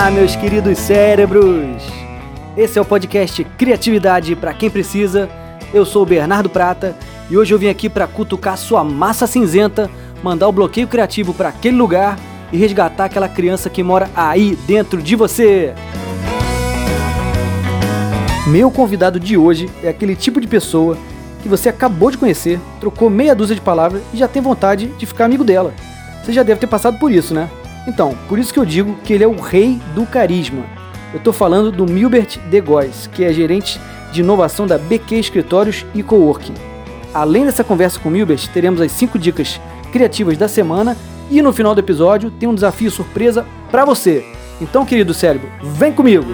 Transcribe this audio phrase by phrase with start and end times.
[0.00, 1.82] Olá, meus queridos cérebros!
[2.56, 5.28] Esse é o podcast Criatividade para quem precisa.
[5.74, 6.96] Eu sou o Bernardo Prata
[7.28, 9.90] e hoje eu vim aqui para cutucar sua massa cinzenta,
[10.22, 12.18] mandar o bloqueio criativo para aquele lugar
[12.50, 15.74] e resgatar aquela criança que mora aí dentro de você.
[18.46, 20.96] Meu convidado de hoje é aquele tipo de pessoa
[21.42, 25.04] que você acabou de conhecer, trocou meia dúzia de palavras e já tem vontade de
[25.04, 25.74] ficar amigo dela.
[26.24, 27.50] Você já deve ter passado por isso, né?
[27.86, 30.64] Então, por isso que eu digo que ele é o rei do carisma.
[31.12, 33.80] Eu estou falando do Milbert De Góes, que é gerente
[34.12, 36.54] de inovação da BQ Escritórios e Coworking.
[37.12, 39.60] Além dessa conversa com o Milbert, teremos as 5 dicas
[39.92, 40.96] criativas da semana
[41.30, 44.24] e no final do episódio tem um desafio surpresa para você.
[44.60, 46.26] Então, querido cérebro, vem comigo!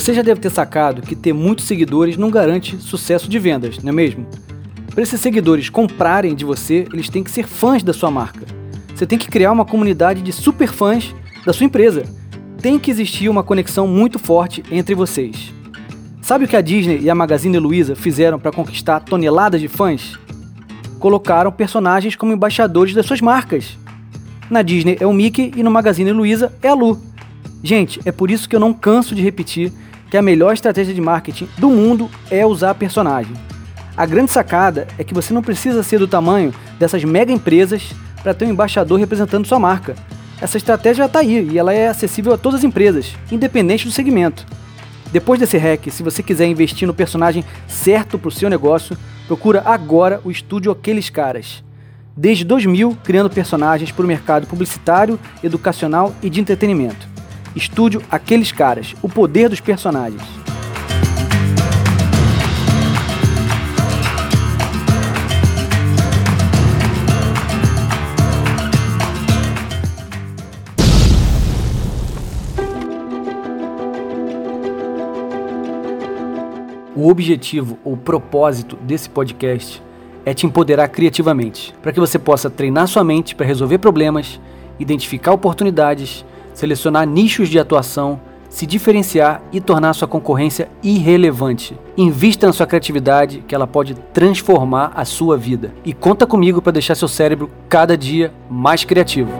[0.00, 3.90] Você já deve ter sacado que ter muitos seguidores não garante sucesso de vendas, não
[3.90, 4.26] é mesmo?
[4.94, 8.46] Para esses seguidores comprarem de você, eles têm que ser fãs da sua marca.
[8.94, 12.04] Você tem que criar uma comunidade de super fãs da sua empresa.
[12.62, 15.52] Tem que existir uma conexão muito forte entre vocês.
[16.22, 20.18] Sabe o que a Disney e a Magazine Luiza fizeram para conquistar toneladas de fãs?
[20.98, 23.76] Colocaram personagens como embaixadores das suas marcas.
[24.48, 26.98] Na Disney é o Mickey e no Magazine Luiza é a Lu.
[27.62, 29.70] Gente, é por isso que eu não canso de repetir
[30.10, 33.32] que a melhor estratégia de marketing do mundo é usar personagem.
[33.96, 38.34] A grande sacada é que você não precisa ser do tamanho dessas mega empresas para
[38.34, 39.94] ter um embaixador representando sua marca.
[40.40, 44.46] Essa estratégia está aí e ela é acessível a todas as empresas, independente do segmento.
[45.12, 49.62] Depois desse hack, se você quiser investir no personagem certo para o seu negócio, procura
[49.66, 51.62] agora o estúdio Aqueles Caras.
[52.16, 57.09] Desde 2000, criando personagens para o mercado publicitário, educacional e de entretenimento.
[57.54, 60.22] Estúdio Aqueles Caras, o poder dos personagens.
[76.94, 79.82] O objetivo ou propósito desse podcast
[80.24, 84.38] é te empoderar criativamente, para que você possa treinar sua mente para resolver problemas,
[84.78, 86.24] identificar oportunidades
[86.60, 91.74] selecionar nichos de atuação, se diferenciar e tornar sua concorrência irrelevante.
[91.96, 95.72] Invista na sua criatividade, que ela pode transformar a sua vida.
[95.86, 99.30] E conta comigo para deixar seu cérebro cada dia mais criativo.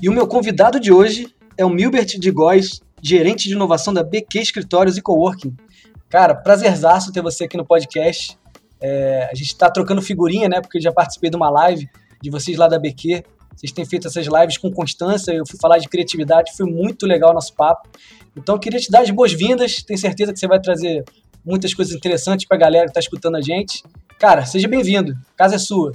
[0.00, 4.02] E o meu convidado de hoje é o Milbert de Góes, gerente de inovação da
[4.02, 5.54] BQ Escritórios e Coworking.
[6.08, 8.38] Cara, prazerzaço ter você aqui no podcast.
[8.80, 10.60] É, a gente está trocando figurinha, né?
[10.60, 11.88] Porque eu já participei de uma live
[12.22, 13.24] de vocês lá da BQ.
[13.54, 15.32] Vocês têm feito essas lives com constância.
[15.32, 17.88] Eu fui falar de criatividade, foi muito legal o nosso papo.
[18.36, 19.82] Então, queria te dar as boas-vindas.
[19.82, 21.04] Tenho certeza que você vai trazer
[21.44, 23.82] muitas coisas interessantes para a galera que está escutando a gente.
[24.18, 25.16] Cara, seja bem-vindo.
[25.36, 25.92] Casa é sua.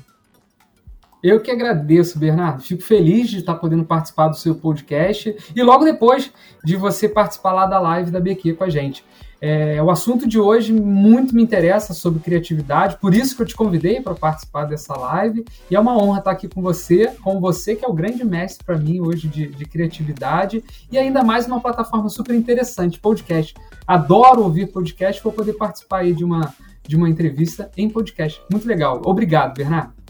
[1.23, 2.63] Eu que agradeço, Bernardo.
[2.63, 6.31] Fico feliz de estar podendo participar do seu podcast e logo depois
[6.63, 9.05] de você participar lá da live da BQ com a gente.
[9.43, 13.55] É, o assunto de hoje muito me interessa sobre criatividade, por isso que eu te
[13.55, 15.43] convidei para participar dessa live.
[15.69, 18.63] E é uma honra estar aqui com você, com você que é o grande mestre
[18.63, 23.55] para mim hoje de, de, criatividade e ainda mais uma plataforma super interessante, podcast.
[23.87, 26.53] Adoro ouvir podcast, vou poder participar aí de uma,
[26.87, 28.41] de uma entrevista em podcast.
[28.51, 29.01] Muito legal.
[29.03, 30.00] Obrigado, Bernardo.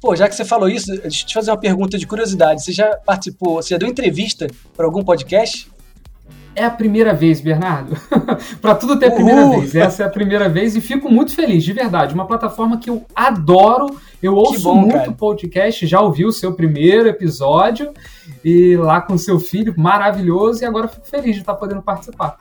[0.00, 2.62] Pô, já que você falou isso, deixa eu te fazer uma pergunta de curiosidade.
[2.62, 4.46] Você já participou, você já deu entrevista
[4.76, 5.68] para algum podcast?
[6.54, 7.96] É a primeira vez, Bernardo.
[8.60, 9.74] para tudo ter a primeira vez.
[9.74, 12.14] Essa é a primeira vez e fico muito feliz, de verdade.
[12.14, 13.96] Uma plataforma que eu adoro.
[14.20, 15.12] Eu ouço bom, muito cara.
[15.12, 17.92] podcast, já ouvi o seu primeiro episódio
[18.44, 22.38] e lá com seu filho, maravilhoso, e agora fico feliz de estar podendo participar.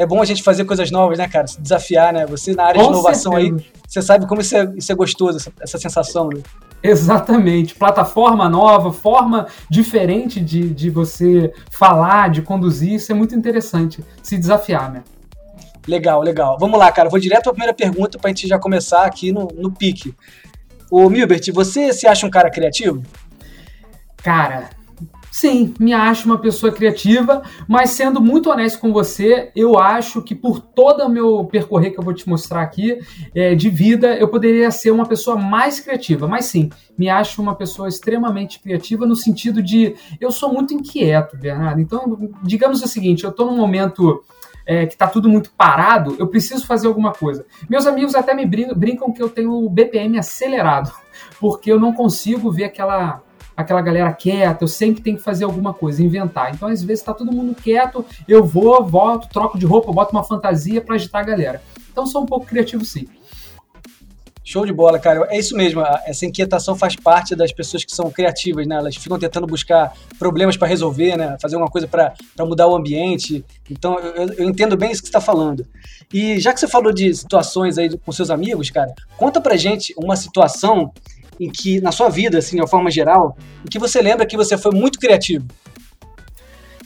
[0.00, 1.46] É bom a gente fazer coisas novas, né, cara?
[1.46, 2.24] Se desafiar, né?
[2.24, 3.56] Você na área com de inovação certeza.
[3.58, 6.40] aí, você sabe como isso é, isso é gostoso, essa, essa sensação, né?
[6.82, 7.74] Exatamente.
[7.74, 14.02] Plataforma nova, forma diferente de, de você falar, de conduzir, isso é muito interessante.
[14.22, 15.04] Se desafiar, né?
[15.86, 16.56] Legal, legal.
[16.58, 17.10] Vamos lá, cara.
[17.10, 20.14] Vou direto para a primeira pergunta para a gente já começar aqui no, no pique.
[20.90, 23.02] Ô, Milbert, você se acha um cara criativo?
[24.16, 24.70] Cara,
[25.30, 30.34] Sim, me acho uma pessoa criativa, mas sendo muito honesto com você, eu acho que
[30.34, 32.98] por todo o meu percorrer que eu vou te mostrar aqui
[33.34, 36.26] é, de vida, eu poderia ser uma pessoa mais criativa.
[36.26, 36.68] Mas sim,
[36.98, 41.80] me acho uma pessoa extremamente criativa no sentido de eu sou muito inquieto, Bernardo.
[41.80, 44.24] Então, digamos o seguinte, eu estou num momento
[44.66, 47.46] é, que está tudo muito parado, eu preciso fazer alguma coisa.
[47.68, 50.92] Meus amigos até me brincam que eu tenho o BPM acelerado,
[51.40, 53.22] porque eu não consigo ver aquela
[53.60, 56.54] aquela galera quieta, eu sempre tenho que fazer alguma coisa, inventar.
[56.54, 60.24] Então, às vezes, está todo mundo quieto, eu vou, volto, troco de roupa, boto uma
[60.24, 61.62] fantasia para agitar a galera.
[61.90, 63.06] Então, sou um pouco criativo, sim.
[64.50, 65.28] Show de bola, cara.
[65.30, 65.80] É isso mesmo.
[66.04, 68.74] Essa inquietação faz parte das pessoas que são criativas, né?
[68.74, 71.36] Elas ficam tentando buscar problemas para resolver, né?
[71.40, 73.44] Fazer uma coisa para mudar o ambiente.
[73.70, 75.64] Então, eu, eu, entendo bem isso que você está falando.
[76.12, 79.94] E já que você falou de situações aí com seus amigos, cara, conta pra gente
[79.96, 80.92] uma situação
[81.38, 84.36] em que, na sua vida, assim, de uma forma geral, em que você lembra que
[84.36, 85.46] você foi muito criativo?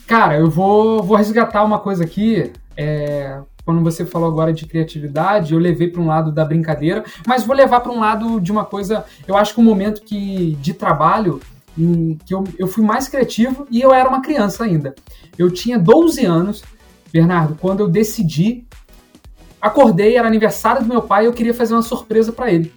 [0.07, 2.53] Cara, eu vou, vou resgatar uma coisa aqui.
[2.77, 7.45] É, quando você falou agora de criatividade, eu levei para um lado da brincadeira, mas
[7.45, 9.05] vou levar para um lado de uma coisa.
[9.27, 11.41] Eu acho que um momento que de trabalho
[11.77, 14.95] em que eu, eu fui mais criativo e eu era uma criança ainda.
[15.39, 16.63] Eu tinha 12 anos,
[17.13, 18.67] Bernardo, quando eu decidi.
[19.61, 22.71] Acordei, era aniversário do meu pai e eu queria fazer uma surpresa para ele.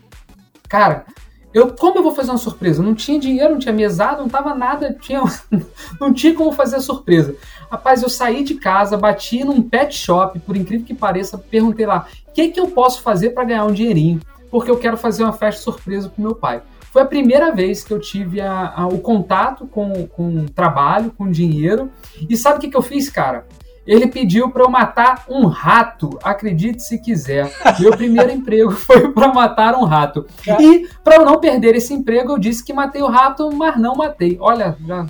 [0.69, 1.05] Cara,
[1.53, 2.83] eu, como eu vou fazer uma surpresa?
[2.83, 5.21] Não tinha dinheiro, não tinha mesada, não tava nada, tinha,
[5.99, 7.35] não tinha como fazer a surpresa.
[7.71, 12.07] Rapaz, eu saí de casa, bati num pet shop, por incrível que pareça, perguntei lá,
[12.27, 14.19] o que, que eu posso fazer para ganhar um dinheirinho?
[14.51, 16.61] Porque eu quero fazer uma festa surpresa pro meu pai.
[16.91, 21.29] Foi a primeira vez que eu tive a, a, o contato com, com trabalho, com
[21.29, 21.91] dinheiro.
[22.29, 23.45] E sabe o que, que eu fiz, cara?
[23.87, 27.49] Ele pediu para eu matar um rato, acredite se quiser.
[27.79, 30.27] Meu primeiro emprego foi para matar um rato.
[30.59, 33.95] E para eu não perder esse emprego, eu disse que matei o rato, mas não
[33.95, 34.37] matei.
[34.41, 35.07] Olha, já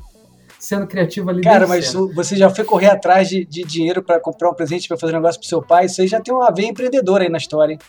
[0.59, 1.41] sendo criativo ali.
[1.41, 4.97] Cara, mas você já foi correr atrás de, de dinheiro para comprar um presente para
[4.97, 5.85] fazer um negócio pro seu pai?
[5.85, 7.79] Isso aí já tem uma veia empreendedora aí na história, hein?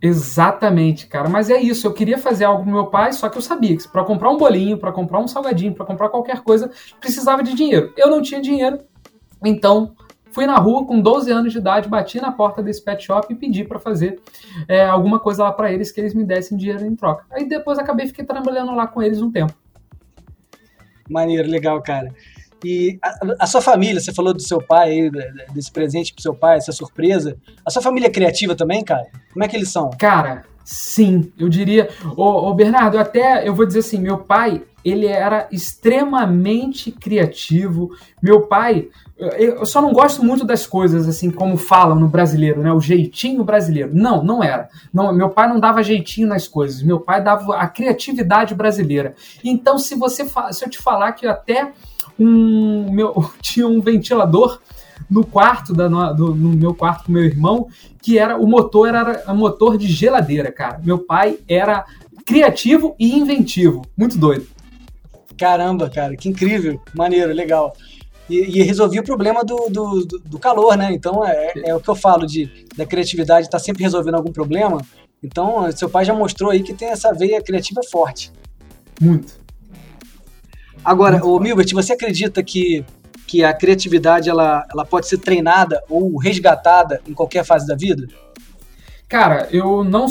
[0.00, 1.28] Exatamente, cara.
[1.28, 1.86] Mas é isso.
[1.86, 4.36] Eu queria fazer algo pro meu pai, só que eu sabia que para comprar um
[4.36, 6.70] bolinho, para comprar um salgadinho, para comprar qualquer coisa,
[7.00, 7.92] precisava de dinheiro.
[7.96, 8.78] Eu não tinha dinheiro,
[9.42, 9.94] então
[10.34, 13.36] Fui na rua com 12 anos de idade, bati na porta desse pet shop e
[13.36, 14.20] pedi para fazer
[14.66, 17.24] é, alguma coisa lá para eles que eles me dessem dinheiro em troca.
[17.30, 19.54] Aí depois acabei fiquei trabalhando lá com eles um tempo.
[21.08, 22.12] Maneiro, legal, cara.
[22.64, 25.08] E a, a, sua família, você falou do seu pai,
[25.52, 27.36] desse presente pro seu pai, essa surpresa.
[27.64, 29.06] A sua família é criativa também, cara?
[29.32, 29.90] Como é que eles são?
[29.90, 31.88] Cara, sim, eu diria.
[32.16, 37.90] Ô, ô Bernardo, até eu vou dizer assim, meu pai, ele era extremamente criativo.
[38.22, 42.72] Meu pai, eu só não gosto muito das coisas assim como falam no brasileiro, né?
[42.72, 43.90] O jeitinho brasileiro.
[43.94, 44.68] Não, não era.
[44.92, 46.82] Não, meu pai não dava jeitinho nas coisas.
[46.82, 49.14] Meu pai dava a criatividade brasileira.
[49.42, 51.72] Então, se você se eu te falar que até
[52.18, 54.60] um meu tinha um ventilador
[55.08, 57.68] no quarto da do, no meu quarto com meu irmão
[58.00, 60.80] que era o motor era motor de geladeira, cara.
[60.84, 61.84] Meu pai era
[62.24, 64.46] criativo e inventivo, muito doido.
[65.38, 67.74] Caramba, cara, que incrível, maneiro, legal
[68.28, 70.92] e, e resolvia o problema do, do, do, calor, né?
[70.92, 74.32] Então é, é o que eu falo de da criatividade estar tá sempre resolvendo algum
[74.32, 74.80] problema.
[75.22, 78.32] Então seu pai já mostrou aí que tem essa veia criativa forte.
[79.00, 79.38] Muito.
[80.84, 82.84] Agora, Muito o Milbert, você acredita que
[83.26, 88.06] que a criatividade ela, ela pode ser treinada ou resgatada em qualquer fase da vida?
[89.08, 90.06] Cara, eu não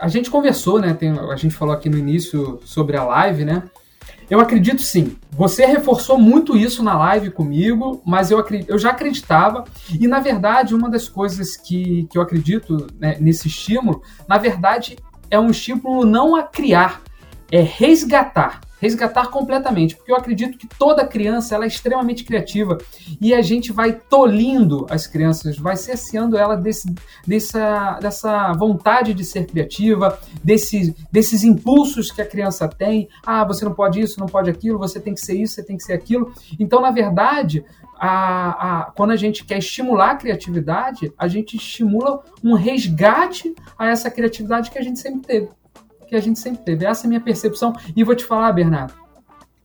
[0.00, 0.94] a gente conversou, né?
[0.94, 3.62] Tem, a gente falou aqui no início sobre a live, né?
[4.28, 5.16] Eu acredito sim.
[5.30, 9.64] Você reforçou muito isso na live comigo, mas eu, eu já acreditava.
[9.98, 14.96] E, na verdade, uma das coisas que, que eu acredito né, nesse estímulo, na verdade,
[15.30, 17.02] é um estímulo não a criar,
[17.50, 22.76] é resgatar resgatar completamente, porque eu acredito que toda criança ela é extremamente criativa
[23.18, 26.94] e a gente vai tolindo as crianças, vai cerceando ela desse,
[27.26, 33.08] dessa, dessa vontade de ser criativa, desse, desses impulsos que a criança tem.
[33.24, 35.78] Ah, você não pode isso, não pode aquilo, você tem que ser isso, você tem
[35.78, 36.32] que ser aquilo.
[36.60, 37.64] Então, na verdade,
[37.98, 43.88] a, a, quando a gente quer estimular a criatividade, a gente estimula um resgate a
[43.88, 45.48] essa criatividade que a gente sempre teve
[46.14, 46.86] que a gente sempre teve.
[46.86, 47.72] Essa é a minha percepção.
[47.94, 48.94] E vou te falar, Bernardo,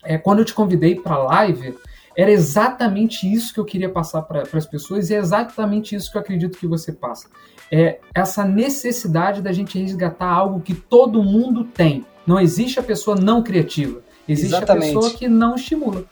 [0.04, 1.78] é, quando eu te convidei para a live,
[2.18, 6.18] era exatamente isso que eu queria passar para as pessoas e é exatamente isso que
[6.18, 7.30] eu acredito que você passa.
[7.72, 12.06] É essa necessidade da gente resgatar algo que todo mundo tem.
[12.26, 14.02] Não existe a pessoa não criativa.
[14.28, 14.92] Existe exatamente.
[14.92, 16.04] a pessoa que não estimula.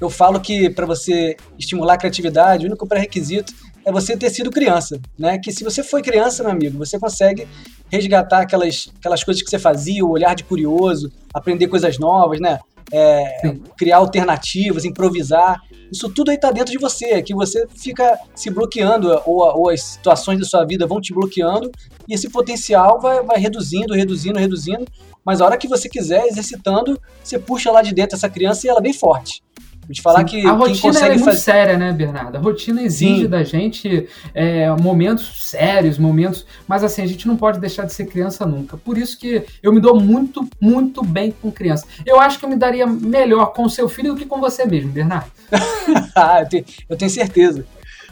[0.00, 4.50] Eu falo que para você estimular a criatividade, o único pré-requisito é você ter sido
[4.50, 5.38] criança, né?
[5.38, 7.46] Que se você foi criança, meu amigo, você consegue
[7.90, 12.58] resgatar aquelas, aquelas coisas que você fazia, o olhar de curioso, aprender coisas novas, né?
[12.92, 15.60] é, criar alternativas, improvisar.
[15.90, 19.70] Isso tudo aí tá dentro de você, é que você fica se bloqueando, ou, ou,
[19.70, 21.70] as situações da sua vida vão te bloqueando,
[22.08, 24.84] e esse potencial vai, vai reduzindo, reduzindo, reduzindo.
[25.24, 28.70] Mas a hora que você quiser, exercitando, você puxa lá de dentro essa criança e
[28.70, 29.42] ela vem forte.
[29.88, 30.24] De falar Sim.
[30.26, 31.38] que a rotina é muito fazer...
[31.38, 32.36] séria, né, Bernardo?
[32.36, 33.28] A rotina exige Sim.
[33.28, 36.44] da gente é, momentos sérios, momentos.
[36.66, 38.76] Mas assim, a gente não pode deixar de ser criança nunca.
[38.76, 41.86] Por isso que eu me dou muito, muito bem com criança.
[42.04, 44.64] Eu acho que eu me daria melhor com o seu filho do que com você
[44.66, 45.30] mesmo, Bernardo.
[46.14, 47.64] Ah, eu, tenho, eu, tenho, certeza.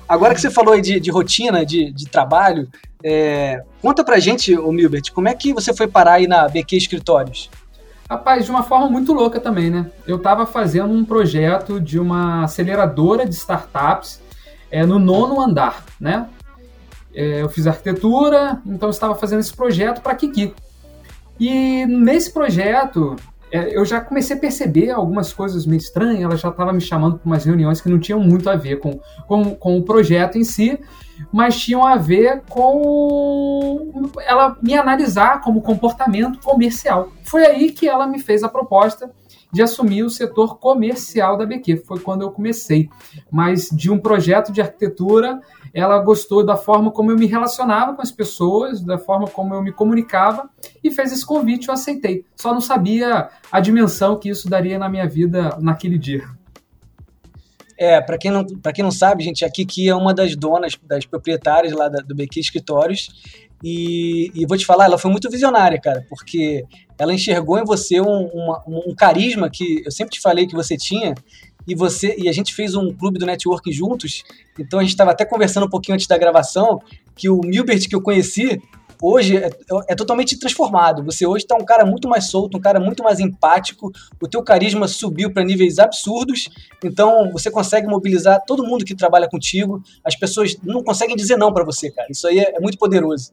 [0.09, 2.69] Agora que você falou aí de, de rotina, de, de trabalho,
[3.03, 6.77] é, conta pra gente, ô Milbert, como é que você foi parar aí na BQ
[6.77, 7.51] Escritórios?
[8.09, 9.91] Rapaz, de uma forma muito louca também, né?
[10.07, 14.21] Eu estava fazendo um projeto de uma aceleradora de startups
[14.71, 16.29] é, no nono andar, né?
[17.15, 20.53] É, eu fiz arquitetura, então estava fazendo esse projeto para Kiki.
[21.41, 23.17] E nesse projeto,
[23.51, 27.19] é, eu já comecei a perceber algumas coisas meio estranhas, ela já estava me chamando
[27.19, 30.45] para umas reuniões que não tinham muito a ver com, com, com o projeto em
[30.45, 30.79] si,
[31.33, 37.11] mas tinham a ver com ela me analisar como comportamento comercial.
[37.25, 39.11] Foi aí que ela me fez a proposta
[39.55, 41.85] de assumir o setor comercial da BQ.
[41.87, 42.91] Foi quando eu comecei.
[43.31, 45.41] Mas de um projeto de arquitetura,
[45.73, 49.63] ela gostou da forma como eu me relacionava com as pessoas, da forma como eu
[49.63, 50.51] me comunicava
[50.83, 52.25] e fez esse convite, eu aceitei.
[52.35, 56.25] Só não sabia a dimensão que isso daria na minha vida naquele dia.
[57.77, 61.05] É, para quem, não, quem não sabe, gente, a Kiki é uma das donas, das
[61.05, 63.09] proprietárias lá da, do BQ Escritórios.
[63.63, 66.65] E, e, vou te falar, ela foi muito visionária, cara, porque
[66.99, 70.77] ela enxergou em você um, uma, um carisma que eu sempre te falei que você
[70.77, 71.15] tinha,
[71.67, 74.23] e você e a gente fez um clube do network juntos,
[74.59, 76.79] então a gente estava até conversando um pouquinho antes da gravação,
[77.17, 78.61] que o Milbert que eu conheci,
[79.01, 79.51] hoje é,
[79.89, 81.05] é totalmente transformado.
[81.05, 83.91] Você hoje está um cara muito mais solto, um cara muito mais empático.
[84.21, 86.49] O teu carisma subiu para níveis absurdos.
[86.83, 89.83] Então você consegue mobilizar todo mundo que trabalha contigo.
[90.05, 92.09] As pessoas não conseguem dizer não para você, cara.
[92.11, 93.31] Isso aí é, é muito poderoso.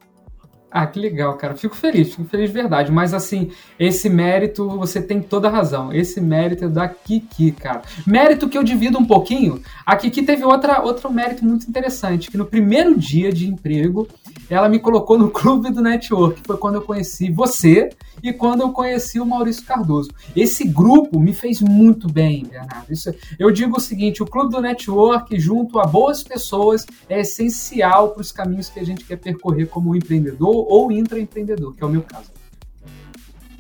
[0.73, 1.53] Ah, que legal, cara.
[1.57, 2.89] Fico feliz, fico feliz de verdade.
[2.93, 5.91] Mas assim, esse mérito, você tem toda a razão.
[5.91, 7.81] Esse mérito é da Kiki, cara.
[8.07, 9.61] Mérito que eu divido um pouquinho.
[9.85, 14.07] A Kiki teve outra, outro mérito muito interessante, que no primeiro dia de emprego,
[14.49, 16.41] ela me colocou no clube do network.
[16.45, 17.89] Foi quando eu conheci você
[18.23, 20.09] e quando eu conheci o Maurício Cardoso.
[20.33, 22.91] Esse grupo me fez muito bem, Bernardo.
[22.91, 28.11] Isso, eu digo o seguinte: o clube do network, junto a boas pessoas, é essencial
[28.11, 31.89] para os caminhos que a gente quer percorrer como empreendedor ou intraempreendedor, que é o
[31.89, 32.31] meu caso.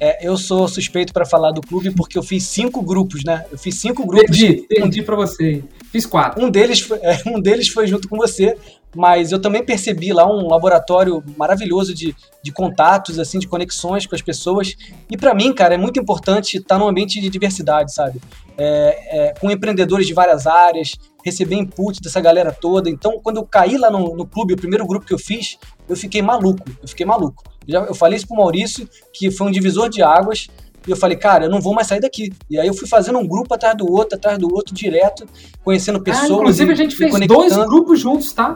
[0.03, 3.45] É, eu sou suspeito para falar do clube porque eu fiz cinco grupos, né?
[3.51, 4.35] Eu fiz cinco grupos.
[4.35, 5.63] Perdi, perdi para você.
[5.91, 6.43] Fiz quatro.
[6.43, 8.57] Um deles, foi, é, um deles foi junto com você,
[8.95, 14.15] mas eu também percebi lá um laboratório maravilhoso de, de contatos, assim, de conexões com
[14.15, 14.75] as pessoas.
[15.09, 18.21] E para mim, cara, é muito importante estar num ambiente de diversidade, sabe?
[18.57, 22.89] É, é, com empreendedores de várias áreas, receber input dessa galera toda.
[22.89, 25.57] Então, quando eu caí lá no, no clube, o primeiro grupo que eu fiz,
[25.87, 26.69] eu fiquei maluco.
[26.81, 27.43] Eu fiquei maluco.
[27.67, 30.49] Já, eu falei isso pro Maurício, que foi um divisor de águas.
[30.85, 32.33] E eu falei, cara, eu não vou mais sair daqui.
[32.49, 35.27] E aí eu fui fazendo um grupo atrás do outro, atrás do outro, direto,
[35.63, 36.31] conhecendo ah, pessoas.
[36.31, 38.55] Ah, inclusive, a gente fez dois grupos juntos, tá?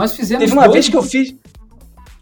[0.00, 0.44] Nós fizemos.
[0.44, 1.34] Teve uma dois vez que eu fiz.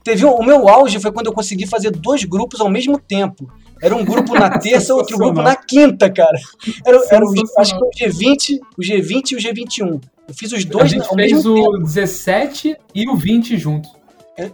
[0.03, 3.49] Teve o meu auge foi quando eu consegui fazer dois grupos ao mesmo tempo.
[3.81, 6.37] Era um grupo na terça, outro grupo na quinta, cara.
[6.85, 10.01] Era, era o, acho que o G20, o G20 e o G21.
[10.29, 11.85] Eu fiz os dois a gente ao fez mesmo o tempo.
[11.85, 13.91] 17 e o 20 juntos.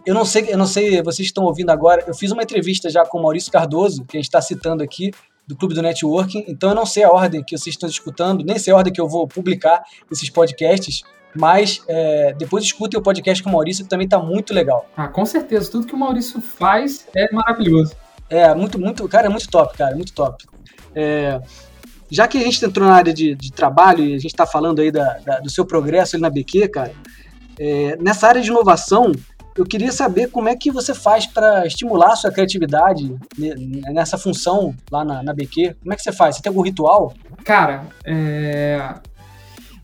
[0.05, 2.05] Eu não sei, eu não sei, vocês estão ouvindo agora.
[2.07, 5.11] Eu fiz uma entrevista já com o Maurício Cardoso, que a gente está citando aqui,
[5.47, 6.45] do Clube do Networking.
[6.49, 9.01] Então eu não sei a ordem que vocês estão escutando, nem sei a ordem que
[9.01, 11.03] eu vou publicar esses podcasts.
[11.35, 14.89] Mas é, depois escutem o podcast com o Maurício, que também está muito legal.
[14.97, 15.71] Ah, com certeza.
[15.71, 17.95] Tudo que o Maurício faz é maravilhoso.
[18.31, 20.45] É, muito, muito, cara, é muito top, cara, muito top.
[20.95, 21.41] É,
[22.11, 24.81] já que a gente entrou na área de, de trabalho e a gente está falando
[24.81, 26.93] aí da, da, do seu progresso ali na BQ, cara,
[27.59, 29.13] é, nessa área de inovação,
[29.57, 33.17] eu queria saber como é que você faz para estimular a sua criatividade
[33.93, 35.77] nessa função lá na, na BQ.
[35.81, 36.37] Como é que você faz?
[36.37, 37.15] Você tem algum ritual?
[37.45, 38.95] Cara, é...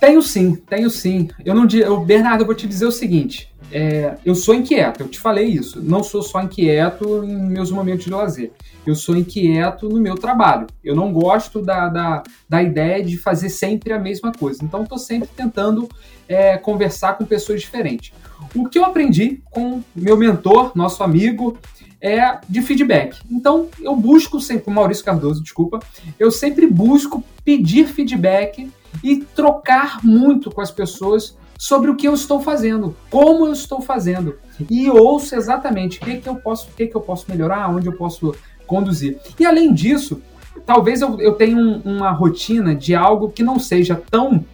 [0.01, 1.29] tenho sim, tenho sim.
[1.45, 3.51] Eu não eu, Bernardo, eu vou te dizer o seguinte.
[3.73, 5.81] É, eu sou inquieto, eu te falei isso.
[5.81, 8.51] Não sou só inquieto em meus momentos de lazer.
[8.85, 10.67] Eu sou inquieto no meu trabalho.
[10.83, 14.65] Eu não gosto da, da, da ideia de fazer sempre a mesma coisa.
[14.65, 15.89] Então, estou sempre tentando
[16.27, 18.13] é, conversar com pessoas diferentes.
[18.55, 21.57] O que eu aprendi com meu mentor, nosso amigo,
[22.01, 23.19] é de feedback.
[23.31, 25.79] Então, eu busco sempre, Maurício Cardoso, desculpa,
[26.19, 28.71] eu sempre busco pedir feedback
[29.03, 33.83] e trocar muito com as pessoas sobre o que eu estou fazendo, como eu estou
[33.83, 34.39] fazendo.
[34.71, 37.87] E ouço exatamente o que, que eu posso, o que, que eu posso melhorar, onde
[37.87, 38.35] eu posso
[38.67, 39.19] conduzir.
[39.39, 40.23] E além disso,
[40.65, 44.45] talvez eu, eu tenha um, uma rotina de algo que não seja tão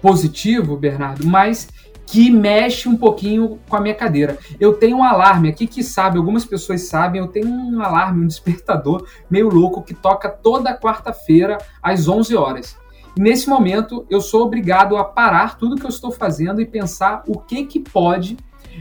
[0.00, 1.68] positivo, Bernardo, mas
[2.06, 4.38] que mexe um pouquinho com a minha cadeira.
[4.58, 8.26] Eu tenho um alarme aqui que sabe, algumas pessoas sabem, eu tenho um alarme, um
[8.26, 12.76] despertador meio louco que toca toda quarta-feira às 11 horas.
[13.16, 17.38] Nesse momento eu sou obrigado a parar tudo que eu estou fazendo e pensar o
[17.38, 18.36] que que pode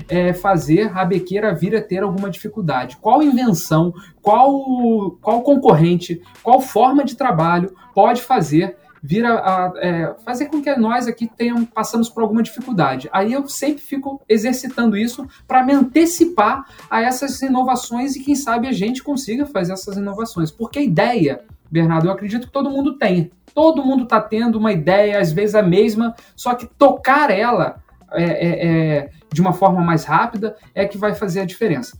[0.07, 2.97] é, fazer a Bequeira vir a ter alguma dificuldade.
[2.97, 10.15] Qual invenção, qual, qual concorrente, qual forma de trabalho pode fazer vir a, a é,
[10.25, 13.07] fazer com que nós aqui tenham, passamos por alguma dificuldade.
[13.13, 18.67] Aí eu sempre fico exercitando isso para me antecipar a essas inovações e quem sabe
[18.67, 20.51] a gente consiga fazer essas inovações.
[20.51, 21.41] Porque a ideia,
[21.71, 23.31] Bernardo, eu acredito que todo mundo tem.
[23.57, 28.23] Todo mundo está tendo uma ideia, às vezes a mesma, só que tocar ela é,
[28.23, 31.97] é, é, de uma forma mais rápida é que vai fazer a diferença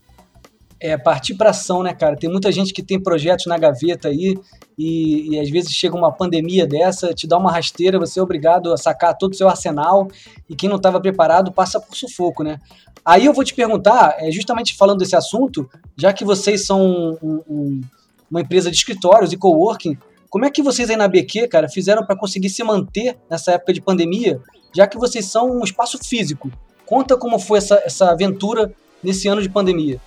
[0.79, 2.15] é partir para ação, né, cara?
[2.15, 4.37] Tem muita gente que tem projetos na gaveta aí
[4.77, 8.71] e, e, às vezes chega uma pandemia dessa, te dá uma rasteira, você é obrigado
[8.71, 10.07] a sacar todo o seu arsenal
[10.47, 12.59] e quem não estava preparado passa por sufoco, né?
[13.03, 17.41] Aí eu vou te perguntar, é, justamente falando desse assunto, já que vocês são um,
[17.49, 17.81] um,
[18.29, 19.97] uma empresa de escritórios e coworking,
[20.29, 23.73] como é que vocês aí na BQ, cara, fizeram para conseguir se manter nessa época
[23.73, 24.39] de pandemia,
[24.75, 26.51] já que vocês são um espaço físico?
[26.85, 29.99] Conta como foi essa, essa aventura nesse ano de pandemia.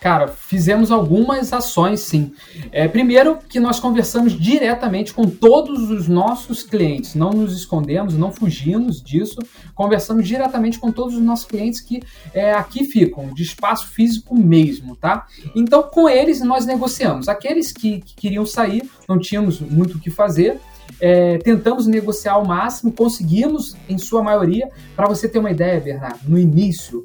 [0.00, 2.32] Cara, fizemos algumas ações, sim.
[2.70, 8.30] É, primeiro, que nós conversamos diretamente com todos os nossos clientes, não nos escondemos, não
[8.30, 9.40] fugimos disso,
[9.74, 12.00] conversamos diretamente com todos os nossos clientes que
[12.32, 15.26] é, aqui ficam, de espaço físico mesmo, tá?
[15.54, 17.28] Então, com eles, nós negociamos.
[17.28, 20.60] Aqueles que, que queriam sair, não tínhamos muito o que fazer,
[21.00, 24.68] é, tentamos negociar ao máximo, conseguimos, em sua maioria.
[24.96, 27.04] Para você ter uma ideia, Bernardo, no início,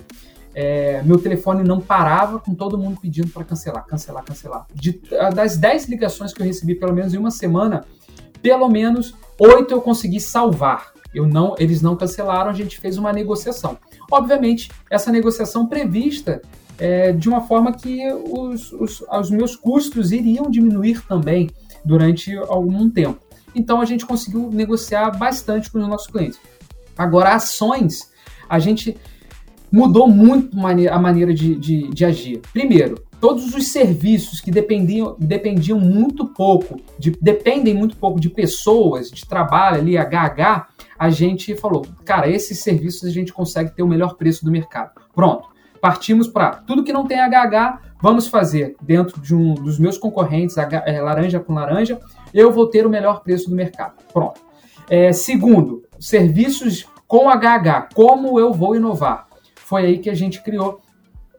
[0.54, 4.66] é, meu telefone não parava com todo mundo pedindo para cancelar, cancelar, cancelar.
[4.74, 5.02] De,
[5.34, 7.86] das 10 ligações que eu recebi, pelo menos em uma semana,
[8.42, 10.92] pelo menos 8 eu consegui salvar.
[11.14, 13.78] Eu não, eles não cancelaram, a gente fez uma negociação.
[14.12, 16.42] Obviamente, essa negociação prevista
[16.78, 21.50] é, de uma forma que os, os, os meus custos iriam diminuir também
[21.86, 23.20] durante algum tempo.
[23.56, 26.40] Então a gente conseguiu negociar bastante com os nossos clientes.
[26.98, 28.12] Agora, ações,
[28.50, 28.98] a gente
[29.74, 30.56] mudou muito
[30.92, 32.40] a maneira de, de, de agir.
[32.54, 39.10] Primeiro, todos os serviços que dependiam, dependiam muito pouco, de, dependem muito pouco de pessoas,
[39.10, 40.68] de trabalho ali, HH,
[41.00, 44.92] a gente falou, cara, esses serviços a gente consegue ter o melhor preço do mercado.
[45.16, 45.50] Pronto.
[45.82, 50.56] Partimos para tudo que não tem HH, vamos fazer dentro de um dos meus concorrentes,
[50.56, 52.00] é, laranja com laranja,
[52.32, 53.96] eu vou ter o melhor preço do mercado.
[54.14, 54.40] Pronto.
[54.88, 59.33] É, segundo, serviços com HH, como eu vou inovar?
[59.74, 60.82] Foi aí que a gente criou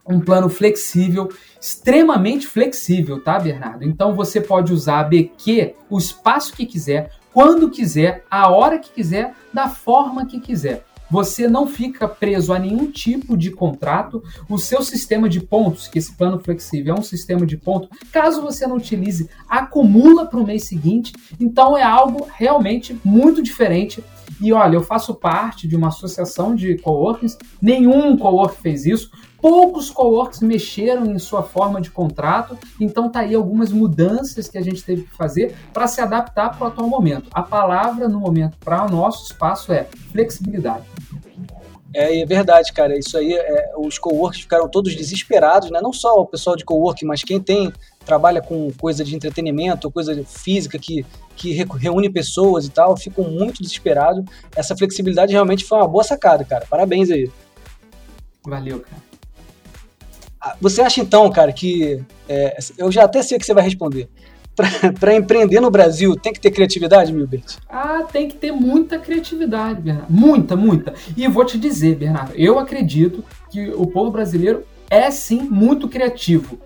[0.05, 1.29] um plano flexível,
[1.61, 3.85] extremamente flexível, tá, Bernardo?
[3.85, 8.91] Então você pode usar a BQ o espaço que quiser, quando quiser, a hora que
[8.91, 10.85] quiser, da forma que quiser.
[11.09, 14.21] Você não fica preso a nenhum tipo de contrato.
[14.49, 18.43] O seu sistema de pontos, que esse plano flexível é um sistema de pontos, caso
[18.43, 21.13] você não utilize, acumula para o mês seguinte.
[21.39, 24.03] Então é algo realmente muito diferente.
[24.41, 29.11] E olha, eu faço parte de uma associação de coworkings, nenhum cowork fez isso.
[29.41, 34.63] Poucos coworks mexeram em sua forma de contrato, então tá aí algumas mudanças que a
[34.63, 37.29] gente teve que fazer para se adaptar para o atual momento.
[37.33, 40.94] A palavra no momento para o nosso espaço é flexibilidade.
[41.95, 42.99] É, é verdade, cara.
[42.99, 45.81] Isso aí, é, os coworks ficaram todos desesperados, né?
[45.81, 47.73] Não só o pessoal de cowork, mas quem tem
[48.05, 53.63] trabalha com coisa de entretenimento, coisa física que, que reúne pessoas e tal, ficam muito
[53.63, 54.25] desesperados.
[54.55, 56.67] Essa flexibilidade realmente foi uma boa sacada, cara.
[56.69, 57.31] Parabéns aí.
[58.45, 59.03] Valeu, cara.
[60.41, 62.05] Ah, você acha então, cara, que.
[62.29, 64.09] É, eu já até sei o que você vai responder.
[65.01, 67.59] Para empreender no Brasil, tem que ter criatividade, Milbert?
[67.69, 70.07] Ah, tem que ter muita criatividade, Bernardo.
[70.11, 70.95] Muita, muita.
[71.17, 76.59] E vou te dizer, Bernardo, eu acredito que o povo brasileiro é sim muito criativo.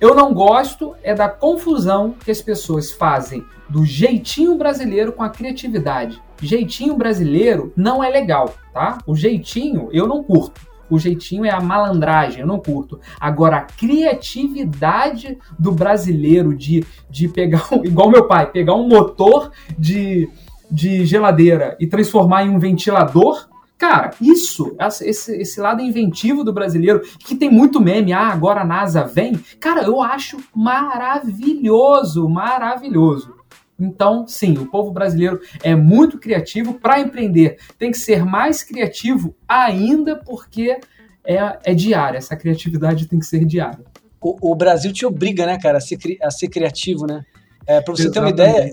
[0.00, 5.28] Eu não gosto é da confusão que as pessoas fazem do jeitinho brasileiro com a
[5.28, 6.22] criatividade.
[6.40, 8.98] Jeitinho brasileiro não é legal, tá?
[9.04, 10.67] O jeitinho eu não curto.
[10.90, 13.00] O jeitinho é a malandragem, eu não curto.
[13.20, 20.28] Agora, a criatividade do brasileiro de, de pegar, igual meu pai, pegar um motor de,
[20.70, 23.48] de geladeira e transformar em um ventilador,
[23.78, 28.64] Cara, isso, esse, esse lado inventivo do brasileiro, que tem muito meme, ah, agora a
[28.64, 33.36] NASA vem, cara, eu acho maravilhoso, maravilhoso.
[33.78, 37.58] Então, sim, o povo brasileiro é muito criativo para empreender.
[37.78, 40.80] Tem que ser mais criativo ainda porque
[41.24, 42.18] é, é diária.
[42.18, 43.84] Essa criatividade tem que ser diária.
[44.20, 47.24] O, o Brasil te obriga, né, cara, a ser, a ser criativo, né?
[47.66, 48.36] É, para você Exatamente.
[48.36, 48.72] ter uma ideia,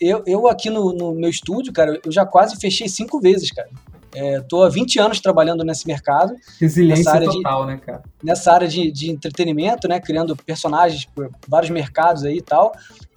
[0.00, 3.68] eu, eu aqui no, no, meu estúdio, cara, eu já quase fechei cinco vezes, cara.
[4.18, 6.34] É, tô há 20 anos trabalhando nesse mercado.
[6.58, 8.02] Resiliência total, de, né, cara?
[8.24, 10.00] Nessa área de, de entretenimento, né?
[10.00, 12.72] Criando personagens por vários mercados aí e tal.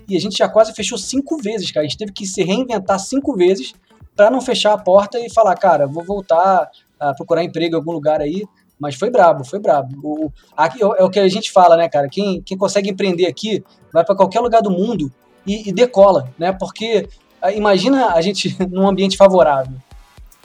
[0.09, 1.85] E a gente já quase fechou cinco vezes, cara.
[1.85, 3.73] A gente teve que se reinventar cinco vezes
[4.13, 7.93] para não fechar a porta e falar, cara, vou voltar a procurar emprego em algum
[7.93, 8.43] lugar aí.
[8.77, 9.95] Mas foi brabo, foi brabo.
[10.03, 12.09] O, aqui é o que a gente fala, né, cara?
[12.09, 15.09] Quem, quem consegue empreender aqui vai para qualquer lugar do mundo
[15.47, 16.51] e, e, decola, né?
[16.51, 17.07] Porque
[17.41, 19.77] ah, imagina a gente num ambiente favorável.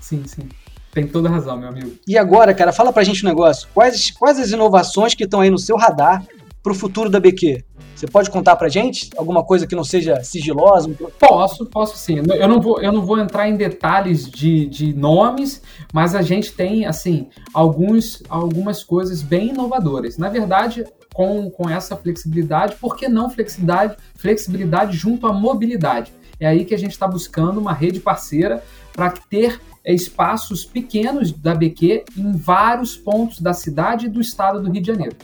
[0.04, 0.46] Sim, sim.
[0.92, 1.92] Tem toda razão, meu amigo.
[2.06, 3.66] E agora, cara, fala pra gente um negócio.
[3.72, 6.22] Quais, quais as inovações que estão aí no seu radar
[6.62, 7.64] pro futuro da BQ?
[7.96, 10.90] Você pode contar pra gente alguma coisa que não seja sigilosa?
[11.18, 12.18] Posso, posso sim.
[12.18, 16.52] Eu não vou, eu não vou entrar em detalhes de, de nomes, mas a gente
[16.52, 20.18] tem, assim, alguns, algumas coisas bem inovadoras.
[20.18, 26.12] Na verdade, com, com essa flexibilidade, por que não flexibilidade, flexibilidade junto à mobilidade?
[26.38, 28.62] É aí que a gente está buscando uma rede parceira
[28.92, 29.60] para ter
[29.92, 34.86] espaços pequenos da BQ em vários pontos da cidade e do estado do Rio de
[34.86, 35.16] Janeiro.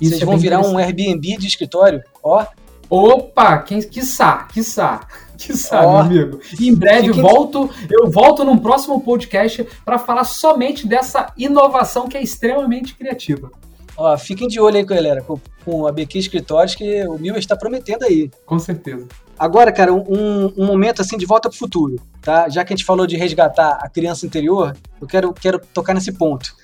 [0.00, 2.02] Isso Vocês é vão virar um Airbnb de escritório?
[2.22, 2.44] Ó.
[2.88, 5.06] Opa, quem, quiçá, quiçá,
[5.38, 5.90] quiçá, oh.
[5.90, 6.40] meu amigo.
[6.60, 7.22] E em breve Fiquem...
[7.22, 13.50] volto, eu volto num próximo podcast para falar somente dessa inovação que é extremamente criativa.
[13.96, 17.56] Ó, fiquem de olho aí, galera, com, com a BQ Escritórios, que o Mil está
[17.56, 18.30] prometendo aí.
[18.46, 19.06] Com certeza.
[19.38, 22.48] Agora, cara, um, um momento assim de volta para o futuro, tá?
[22.48, 26.12] Já que a gente falou de resgatar a criança interior, eu quero, quero tocar nesse
[26.12, 26.54] ponto.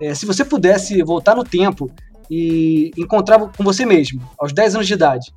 [0.00, 1.90] É, se você pudesse voltar no tempo
[2.30, 5.32] e encontrar com você mesmo, aos 10 anos de idade,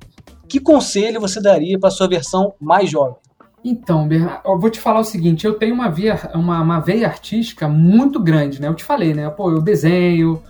[0.48, 3.16] que conselho você daria para sua versão mais jovem?
[3.64, 7.06] Então, Bernardo, eu vou te falar o seguinte, eu tenho uma veia, uma, uma veia
[7.06, 8.66] artística muito grande, né?
[8.66, 9.28] Eu te falei, né?
[9.30, 10.42] Pô, eu desenho,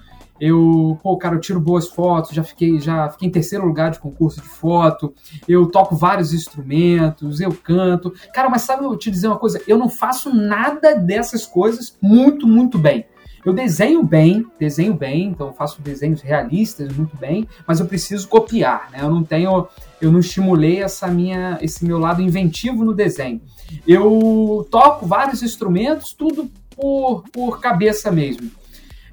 [0.44, 4.00] eu, pô, cara, eu tiro boas fotos, já fiquei, já fiquei em terceiro lugar de
[4.00, 5.14] concurso de foto,
[5.46, 8.12] eu toco vários instrumentos, eu canto.
[8.34, 9.62] Cara, mas sabe eu te dizer uma coisa?
[9.68, 13.06] Eu não faço nada dessas coisas muito, muito bem.
[13.46, 18.90] Eu desenho bem, desenho bem, então faço desenhos realistas muito bem, mas eu preciso copiar,
[18.90, 18.98] né?
[19.02, 19.68] Eu não tenho,
[20.00, 23.40] eu não estimulei essa minha, esse meu lado inventivo no desenho.
[23.86, 28.50] Eu toco vários instrumentos, tudo por, por cabeça mesmo.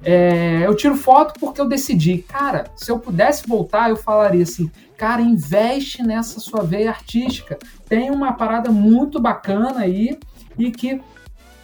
[0.02, 4.70] É, eu tiro foto porque eu decidi, cara, se eu pudesse voltar, eu falaria assim,
[4.96, 7.58] cara, investe nessa sua veia artística.
[7.88, 10.18] Tem uma parada muito bacana aí
[10.58, 11.00] e que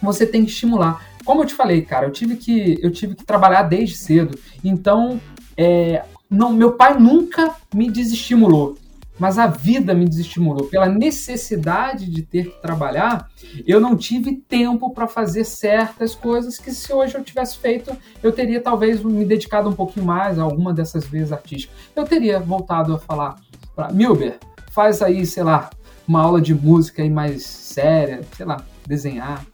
[0.01, 3.25] você tem que estimular como eu te falei, cara, eu tive que, eu tive que
[3.25, 4.39] trabalhar desde cedo.
[4.63, 5.19] Então,
[5.57, 8.77] é, não, meu pai nunca me desestimulou,
[9.19, 10.67] mas a vida me desestimulou.
[10.67, 13.29] Pela necessidade de ter que trabalhar,
[13.65, 18.31] eu não tive tempo para fazer certas coisas que se hoje eu tivesse feito, eu
[18.31, 21.75] teria talvez me dedicado um pouquinho mais a alguma dessas vezes artísticas.
[21.95, 23.35] Eu teria voltado a falar
[23.75, 24.37] para Milber,
[24.71, 25.69] faz aí, sei lá,
[26.07, 29.45] uma aula de música aí mais séria, sei lá, desenhar.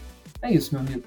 [0.42, 1.04] É isso, meu amigo.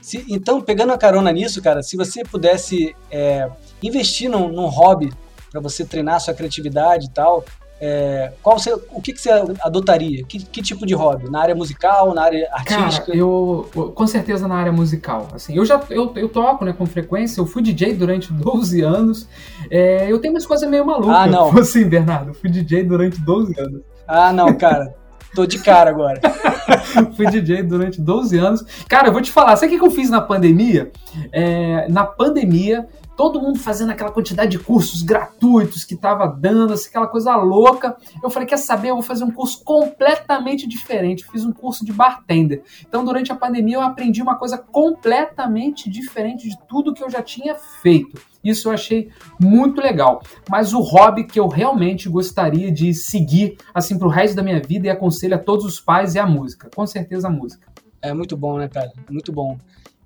[0.00, 3.50] Se, então, pegando a carona nisso, cara, se você pudesse é,
[3.82, 5.12] investir num, num hobby
[5.50, 7.44] para você treinar sua criatividade e tal,
[7.80, 10.24] é, qual você, o que, que você adotaria?
[10.24, 11.30] Que, que, tipo de hobby?
[11.30, 13.06] Na área musical, na área artística?
[13.06, 15.28] Cara, eu, com certeza na área musical.
[15.32, 19.28] Assim, eu já eu, eu toco né, com frequência, eu fui DJ durante 12 anos.
[19.70, 21.14] É, eu tenho umas coisas meio malucas.
[21.14, 21.50] Ah, não.
[21.58, 23.82] Assim, Bernardo, eu fui DJ durante 12 anos.
[24.06, 24.94] Ah, não, cara.
[25.34, 26.20] Tô de cara agora.
[27.14, 28.64] Fui DJ durante 12 anos.
[28.88, 30.90] Cara, eu vou te falar, sabe o que eu fiz na pandemia?
[31.30, 32.88] É, na pandemia,
[33.18, 37.96] todo mundo fazendo aquela quantidade de cursos gratuitos que tava dando, assim, aquela coisa louca.
[38.22, 38.90] Eu falei, quer saber?
[38.90, 41.26] Eu vou fazer um curso completamente diferente.
[41.26, 42.62] fiz um curso de bartender.
[42.88, 47.20] Então, durante a pandemia, eu aprendi uma coisa completamente diferente de tudo que eu já
[47.20, 48.22] tinha feito.
[48.42, 50.22] Isso eu achei muito legal.
[50.48, 54.86] Mas o hobby que eu realmente gostaria de seguir assim o resto da minha vida
[54.86, 56.70] e aconselho a todos os pais é a música.
[56.72, 57.66] Com certeza a música.
[58.00, 58.92] É muito bom, né, cara?
[59.10, 59.58] Muito bom.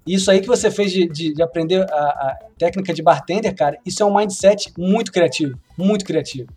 [0.07, 3.79] Isso aí que você fez de, de, de aprender a, a, técnica de bartender, cara,
[3.87, 6.49] isso é um mindset muito criativo, muito criativo.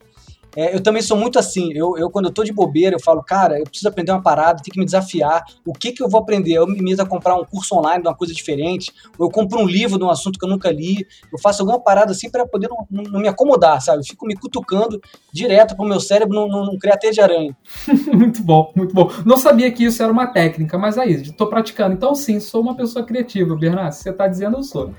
[0.55, 1.71] É, eu também sou muito assim.
[1.73, 4.61] Eu, eu, quando eu tô de bobeira, eu falo, cara, eu preciso aprender uma parada,
[4.63, 5.43] tem que me desafiar.
[5.65, 6.53] O que que eu vou aprender?
[6.53, 9.59] Eu me meto a comprar um curso online de uma coisa diferente, ou eu compro
[9.59, 11.05] um livro de um assunto que eu nunca li.
[11.31, 13.99] Eu faço alguma parada assim para poder não, não, não, me acomodar, sabe?
[13.99, 17.55] Eu fico me cutucando direto pro meu cérebro não, não, não criar teia de aranha.
[18.13, 19.11] muito bom, muito bom.
[19.25, 21.93] Não sabia que isso era uma técnica, mas aí, estou praticando.
[21.93, 23.93] Então, sim, sou uma pessoa criativa, Bernardo.
[23.93, 24.93] Se você tá dizendo, eu sou.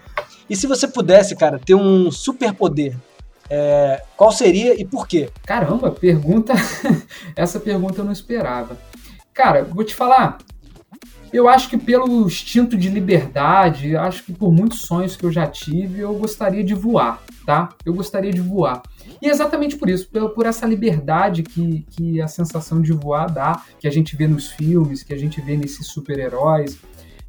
[0.48, 2.96] E se você pudesse, cara, ter um superpoder,
[3.48, 5.30] é, qual seria e por quê?
[5.44, 6.54] Caramba, pergunta.
[7.34, 8.76] Essa pergunta eu não esperava.
[9.32, 10.38] Cara, vou te falar.
[11.32, 15.46] Eu acho que pelo instinto de liberdade, acho que por muitos sonhos que eu já
[15.46, 17.70] tive, eu gostaria de voar, tá?
[17.84, 18.80] Eu gostaria de voar.
[19.20, 23.30] E é exatamente por isso, por, por essa liberdade que, que a sensação de voar
[23.30, 26.78] dá, que a gente vê nos filmes, que a gente vê nesses super-heróis.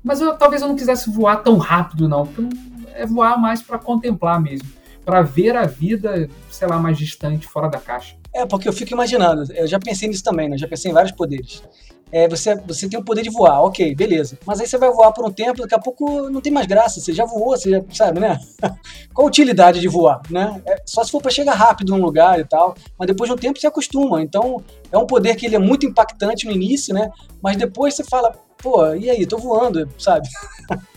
[0.03, 2.55] Mas eu, talvez eu não quisesse voar tão rápido, não, porque
[2.93, 4.69] é voar mais para contemplar mesmo,
[5.07, 8.17] para ver a vida, sei lá, mais distante, fora da caixa.
[8.35, 10.57] É, porque eu fico imaginando, eu já pensei nisso também, né?
[10.57, 11.63] Já pensei em vários poderes.
[12.11, 14.37] É, você, você tem o poder de voar, ok, beleza.
[14.45, 16.99] Mas aí você vai voar por um tempo, daqui a pouco não tem mais graça,
[16.99, 18.37] você já voou, você já, sabe, né?
[19.13, 20.61] Qual a utilidade de voar, né?
[20.65, 23.39] É, só se for para chegar rápido num lugar e tal, mas depois de um
[23.39, 24.21] tempo você acostuma.
[24.21, 27.09] Então, é um poder que ele é muito impactante no início, né?
[27.41, 30.27] Mas depois você fala, pô, e aí, tô voando, sabe?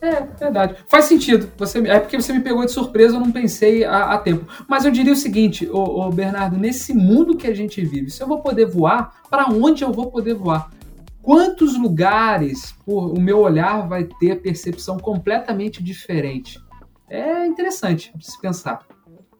[0.00, 0.76] É, verdade.
[0.88, 1.50] Faz sentido.
[1.56, 4.46] Você, é porque você me pegou de surpresa, eu não pensei a tempo.
[4.68, 8.22] Mas eu diria o seguinte, ô, ô, Bernardo, nesse mundo que a gente vive, se
[8.22, 10.70] eu vou poder voar, para onde eu vou poder voar?
[11.22, 16.60] Quantos lugares por, o meu olhar vai ter percepção completamente diferente?
[17.08, 18.86] É interessante se pensar.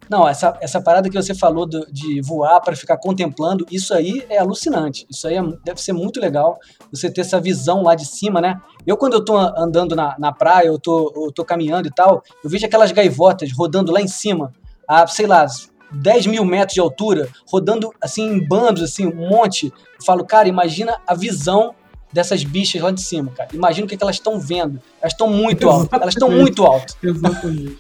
[0.09, 4.25] Não, essa, essa parada que você falou do, de voar para ficar contemplando, isso aí
[4.29, 5.07] é alucinante.
[5.11, 6.59] Isso aí é, deve ser muito legal,
[6.91, 8.61] você ter essa visão lá de cima, né?
[8.87, 12.23] Eu, quando eu tô andando na, na praia, eu tô, eu tô caminhando e tal,
[12.43, 14.53] eu vejo aquelas gaivotas rodando lá em cima,
[14.89, 15.47] a, sei lá,
[15.93, 19.67] 10 mil metros de altura, rodando assim em bandos, assim, um monte.
[19.67, 21.75] Eu falo, cara, imagina a visão
[22.13, 23.51] dessas bichas lá de cima, cara.
[23.53, 24.81] Imagina o que, que elas estão vendo.
[25.01, 26.01] Elas estão muito altas.
[26.01, 26.97] Elas estão muito altas.
[27.03, 27.79] Exatamente.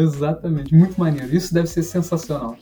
[0.00, 1.34] Exatamente, muito maneiro.
[1.34, 2.56] Isso deve ser sensacional.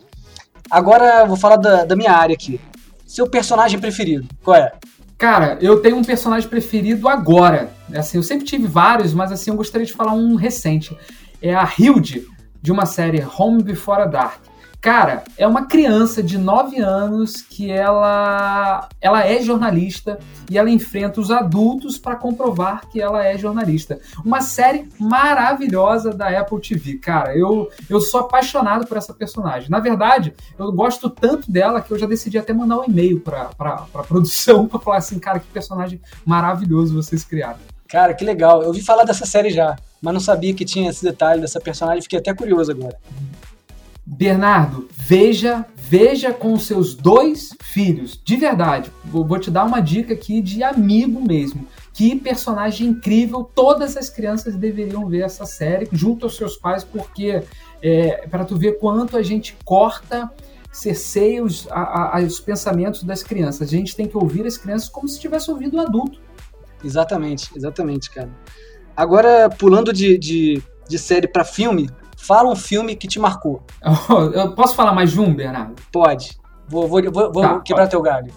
[0.70, 2.60] Agora vou falar da, da minha área aqui.
[3.06, 4.72] Seu personagem preferido, qual é?
[5.16, 7.70] Cara, eu tenho um personagem preferido agora.
[7.94, 10.96] Assim, eu sempre tive vários, mas assim, eu gostaria de falar um recente.
[11.40, 12.26] É a Hilde,
[12.60, 14.40] de uma série Home Before Dark.
[14.86, 20.16] Cara, é uma criança de 9 anos que ela, ela é jornalista
[20.48, 23.98] e ela enfrenta os adultos para comprovar que ela é jornalista.
[24.24, 26.98] Uma série maravilhosa da Apple TV.
[26.98, 29.68] Cara, eu, eu sou apaixonado por essa personagem.
[29.68, 33.50] Na verdade, eu gosto tanto dela que eu já decidi até mandar um e-mail para
[33.58, 37.58] a produção para falar assim, cara, que personagem maravilhoso vocês criaram.
[37.88, 38.62] Cara, que legal.
[38.62, 42.02] Eu ouvi falar dessa série já, mas não sabia que tinha esse detalhe dessa personagem.
[42.02, 42.96] Fiquei até curioso agora.
[44.06, 48.92] Bernardo, veja, veja com seus dois filhos, de verdade.
[49.04, 51.66] Vou, te dar uma dica aqui de amigo mesmo.
[51.92, 53.42] Que personagem incrível!
[53.42, 57.42] Todas as crianças deveriam ver essa série junto aos seus pais, porque
[57.82, 60.30] é, para tu ver quanto a gente corta
[60.70, 63.62] cerceia os, a, os pensamentos das crianças.
[63.62, 66.20] A gente tem que ouvir as crianças como se estivesse ouvindo o adulto.
[66.84, 68.30] Exatamente, exatamente, cara.
[68.94, 71.88] Agora, pulando de, de, de série para filme,
[72.26, 73.62] Fala um filme que te marcou.
[74.34, 75.80] Eu posso falar mais de um, Bernardo?
[75.92, 76.38] Pode.
[76.68, 77.90] Vou, vou, vou, tá, quebrar pode.
[77.90, 78.32] teu galho.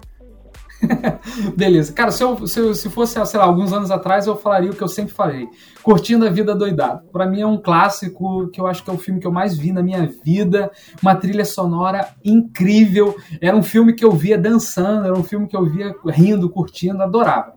[1.56, 1.92] Beleza.
[1.92, 4.74] Cara, se, eu, se, eu, se fosse, sei lá, alguns anos atrás, eu falaria o
[4.74, 5.48] que eu sempre falei.
[5.82, 7.02] Curtindo a Vida Doidado.
[7.12, 9.58] Para mim é um clássico que eu acho que é o filme que eu mais
[9.58, 10.70] vi na minha vida.
[11.02, 13.16] Uma trilha sonora incrível.
[13.40, 17.02] Era um filme que eu via dançando, era um filme que eu via rindo, curtindo,
[17.02, 17.54] adorava.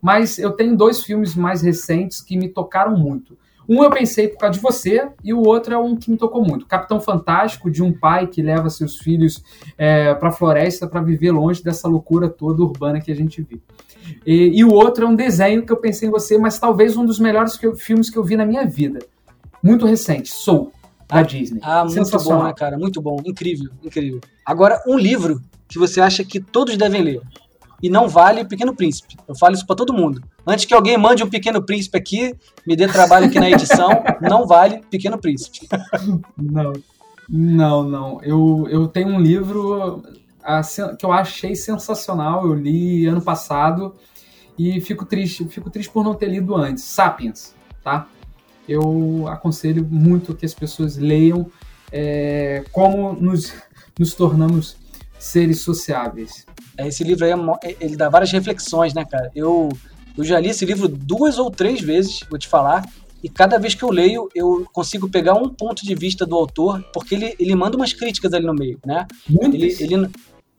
[0.00, 3.38] Mas eu tenho dois filmes mais recentes que me tocaram muito.
[3.68, 6.44] Um eu pensei por causa de você, e o outro é um que me tocou
[6.44, 6.66] muito.
[6.66, 9.42] Capitão Fantástico, de um pai que leva seus filhos
[9.78, 13.62] é, para a floresta para viver longe dessa loucura toda urbana que a gente vive.
[14.26, 17.06] E, e, o outro é um desenho que eu pensei em você, mas talvez um
[17.06, 18.98] dos melhores que eu, filmes que eu vi na minha vida.
[19.62, 20.70] Muito recente, Soul,
[21.08, 21.60] da ah, Disney.
[21.62, 22.78] Ah, muito bom, né, cara?
[22.78, 23.16] Muito bom.
[23.24, 24.20] Incrível, incrível.
[24.44, 27.22] Agora, um livro que você acha que todos devem ler
[27.84, 29.14] e não vale Pequeno Príncipe.
[29.28, 30.22] Eu falo isso para todo mundo.
[30.46, 32.34] Antes que alguém mande um Pequeno Príncipe aqui,
[32.66, 33.90] me dê trabalho aqui na edição,
[34.22, 35.68] não vale Pequeno Príncipe.
[36.34, 36.72] não,
[37.28, 38.22] não, não.
[38.22, 40.02] Eu, eu tenho um livro
[40.98, 43.94] que eu achei sensacional, eu li ano passado
[44.58, 46.84] e fico triste, fico triste por não ter lido antes.
[46.84, 48.08] Sapiens, tá?
[48.66, 51.50] Eu aconselho muito que as pessoas leiam
[51.92, 53.52] é, como nos,
[53.98, 54.74] nos tornamos
[55.24, 56.44] seres sociáveis.
[56.78, 59.30] Esse livro aí, é é, ele dá várias reflexões, né, cara?
[59.34, 59.70] Eu,
[60.16, 62.84] eu já li esse livro duas ou três vezes, vou te falar,
[63.22, 66.84] e cada vez que eu leio, eu consigo pegar um ponto de vista do autor,
[66.92, 69.06] porque ele, ele manda umas críticas ali no meio, né?
[69.40, 70.10] Ele, ele,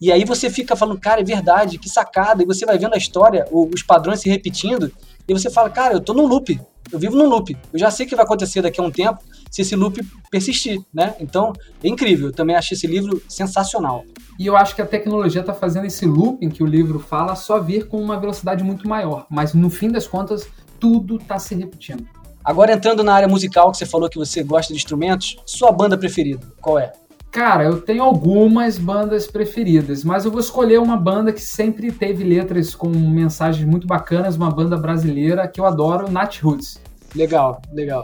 [0.02, 2.98] e aí você fica falando, cara, é verdade, que sacada, e você vai vendo a
[2.98, 4.92] história, os padrões se repetindo,
[5.28, 6.60] e você fala, cara, eu tô num loop,
[6.92, 9.20] eu vivo num loop, eu já sei o que vai acontecer daqui a um tempo,
[9.56, 11.16] se esse loop persistir, né?
[11.18, 14.04] Então, é incrível, eu também achei esse livro sensacional.
[14.38, 17.58] E eu acho que a tecnologia está fazendo esse looping que o livro fala só
[17.58, 19.26] vir com uma velocidade muito maior.
[19.30, 20.46] Mas no fim das contas,
[20.78, 22.06] tudo está se repetindo.
[22.44, 25.98] Agora entrando na área musical, que você falou que você gosta de instrumentos, sua banda
[25.98, 26.92] preferida, qual é?
[27.32, 32.26] Cara, eu tenho algumas bandas preferidas, mas eu vou escolher uma banda que sempre teve
[32.26, 36.78] letras com mensagens muito bacanas, uma banda brasileira que eu adoro, Nat Roots.
[37.16, 38.04] Legal, legal.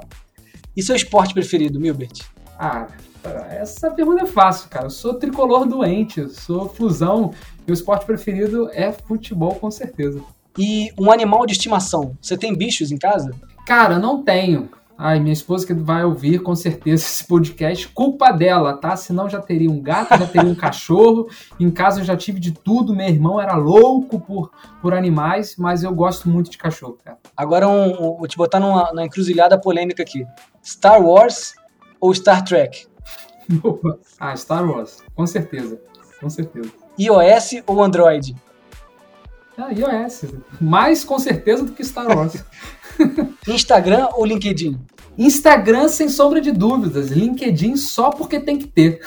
[0.76, 2.22] E seu esporte preferido, Milbert?
[2.58, 2.88] Ah,
[3.50, 4.86] Essa pergunta é fácil, cara.
[4.86, 7.34] Eu sou tricolor doente, eu sou fusão.
[7.68, 10.22] Meu esporte preferido é futebol, com certeza.
[10.58, 12.18] E um animal de estimação?
[12.22, 13.32] Você tem bichos em casa?
[13.66, 14.70] Cara, não tenho.
[15.04, 18.96] Ai, minha esposa que vai ouvir com certeza esse podcast, culpa dela, tá?
[18.96, 21.28] Senão já teria um gato, já teria um cachorro.
[21.60, 22.96] Em casa eu já tive de tudo.
[22.96, 27.18] Meu irmão era louco por, por animais, mas eu gosto muito de cachorro, cara.
[27.36, 30.24] Agora um, um, vou te botar numa, numa encruzilhada polêmica aqui.
[30.64, 31.56] Star Wars
[32.00, 32.86] ou Star Trek?
[34.20, 35.82] ah, Star Wars, com certeza.
[36.20, 36.70] Com certeza.
[37.00, 38.36] iOS ou Android?
[39.58, 40.26] Ah, iOS.
[40.62, 42.36] Mais com certeza do que Star Wars.
[43.48, 44.80] Instagram ou LinkedIn?
[45.18, 47.10] Instagram, sem sombra de dúvidas.
[47.10, 49.02] LinkedIn só porque tem que ter.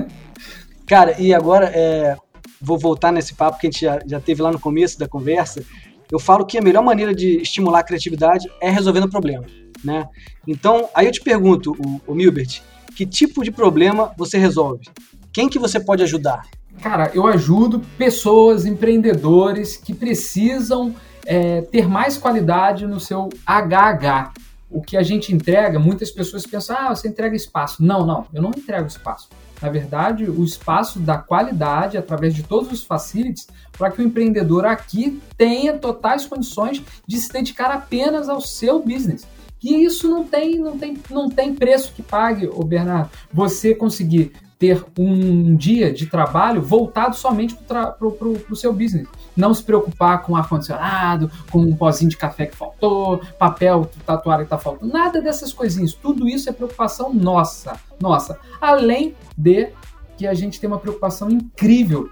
[0.86, 2.16] Cara, e agora é,
[2.60, 5.64] vou voltar nesse papo que a gente já, já teve lá no começo da conversa.
[6.10, 9.44] Eu falo que a melhor maneira de estimular a criatividade é resolvendo problema,
[9.82, 10.08] né?
[10.46, 12.62] Então, aí eu te pergunto, o, o Milbert,
[12.94, 14.86] que tipo de problema você resolve?
[15.32, 16.46] Quem que você pode ajudar?
[16.80, 20.94] Cara, eu ajudo pessoas, empreendedores que precisam
[21.26, 24.32] é, ter mais qualidade no seu HH.
[24.70, 27.82] O que a gente entrega, muitas pessoas pensam, ah, você entrega espaço.
[27.82, 29.28] Não, não, eu não entrego espaço.
[29.60, 34.66] Na verdade, o espaço da qualidade através de todos os facilities para que o empreendedor
[34.66, 39.26] aqui tenha totais condições de se dedicar apenas ao seu business.
[39.62, 43.10] E isso não tem, não tem, não tem preço que pague, o Bernardo.
[43.32, 49.06] Você conseguir ter um dia de trabalho voltado somente para o seu business.
[49.36, 54.46] Não se preocupar com ar-condicionado, com um pozinho de café que faltou, papel tatuado que
[54.46, 55.92] está faltando, nada dessas coisinhas.
[55.92, 58.38] Tudo isso é preocupação nossa, nossa.
[58.60, 59.68] Além de
[60.16, 62.08] que a gente tem uma preocupação incrível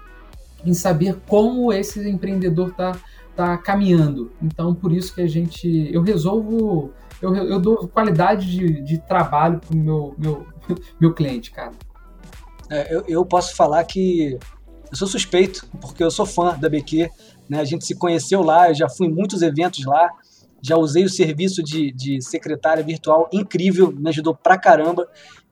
[0.63, 2.95] em saber como esse empreendedor está
[3.35, 4.31] tá caminhando.
[4.41, 9.59] Então, por isso que a gente, eu resolvo, eu, eu dou qualidade de, de trabalho
[9.59, 10.47] para o meu, meu,
[10.99, 11.71] meu cliente, cara.
[12.69, 14.37] É, eu, eu, posso falar que
[14.91, 17.09] eu sou suspeito, porque eu sou fã da BQ.
[17.49, 17.59] Né?
[17.59, 20.09] A gente se conheceu lá, eu já fui em muitos eventos lá,
[20.61, 25.07] já usei o serviço de, de secretária virtual incrível, me ajudou pra caramba.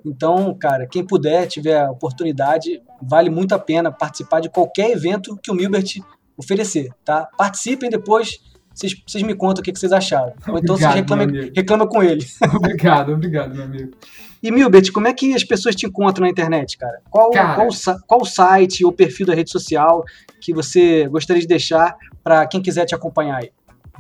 [0.06, 5.52] Então, cara, quem puder, tiver oportunidade, vale muito a pena participar de qualquer evento que
[5.52, 6.02] o Milbert
[6.36, 7.30] oferecer, tá?
[7.38, 8.40] Participem depois,
[8.74, 10.34] vocês, vocês me contam o que, que vocês acharam.
[10.48, 12.26] Ou então vocês reclamam, reclamam com ele.
[12.56, 13.92] Obrigado, obrigado, meu amigo.
[14.42, 17.00] E Milbert, como é que as pessoas te encontram na internet, cara?
[17.10, 17.70] Qual, cara, qual,
[18.06, 20.04] qual site ou perfil da rede social
[20.42, 23.52] que você gostaria de deixar para quem quiser te acompanhar aí?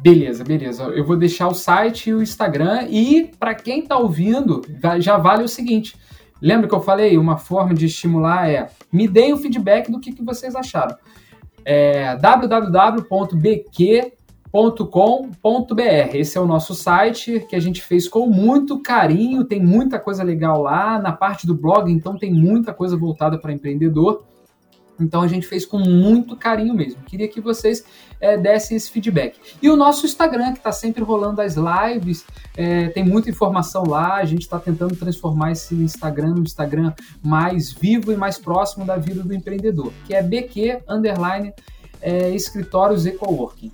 [0.01, 0.83] Beleza, beleza.
[0.83, 2.87] Eu vou deixar o site e o Instagram.
[2.89, 4.61] E para quem está ouvindo,
[4.99, 5.95] já vale o seguinte:
[6.41, 7.17] lembra que eu falei?
[7.17, 10.97] Uma forma de estimular é me deem o feedback do que, que vocês acharam.
[11.63, 14.11] É www.bq
[14.53, 15.81] .com.br.
[16.13, 20.21] Esse é o nosso site que a gente fez com muito carinho, tem muita coisa
[20.23, 20.99] legal lá.
[20.99, 24.23] Na parte do blog, então, tem muita coisa voltada para empreendedor.
[24.99, 27.01] Então a gente fez com muito carinho mesmo.
[27.01, 27.83] Queria que vocês
[28.21, 29.39] é, dessem esse feedback.
[29.59, 32.23] E o nosso Instagram, que está sempre rolando as lives,
[32.55, 34.17] é, tem muita informação lá.
[34.17, 38.95] A gente está tentando transformar esse Instagram no Instagram mais vivo e mais próximo da
[38.97, 41.51] vida do empreendedor, que é BQ Underline
[41.99, 43.71] é, Escritórios e Coworking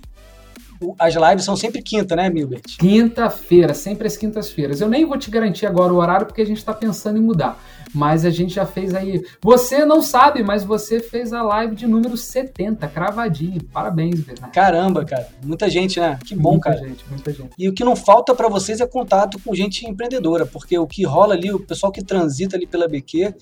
[0.98, 2.62] as lives são sempre quinta, né, Milbert?
[2.78, 4.80] Quinta-feira, sempre às quintas-feiras.
[4.80, 7.62] Eu nem vou te garantir agora o horário porque a gente está pensando em mudar.
[7.92, 9.20] Mas a gente já fez aí.
[9.42, 13.62] Você não sabe, mas você fez a live de número 70, cravadinho.
[13.64, 14.52] Parabéns, Bernardo.
[14.52, 15.28] Caramba, cara.
[15.44, 16.18] Muita gente, né?
[16.24, 16.80] Que bom, muita cara.
[16.80, 17.50] Muita gente, muita gente.
[17.58, 21.04] E o que não falta para vocês é contato com gente empreendedora, porque o que
[21.04, 23.34] rola ali, o pessoal que transita ali pela BQ,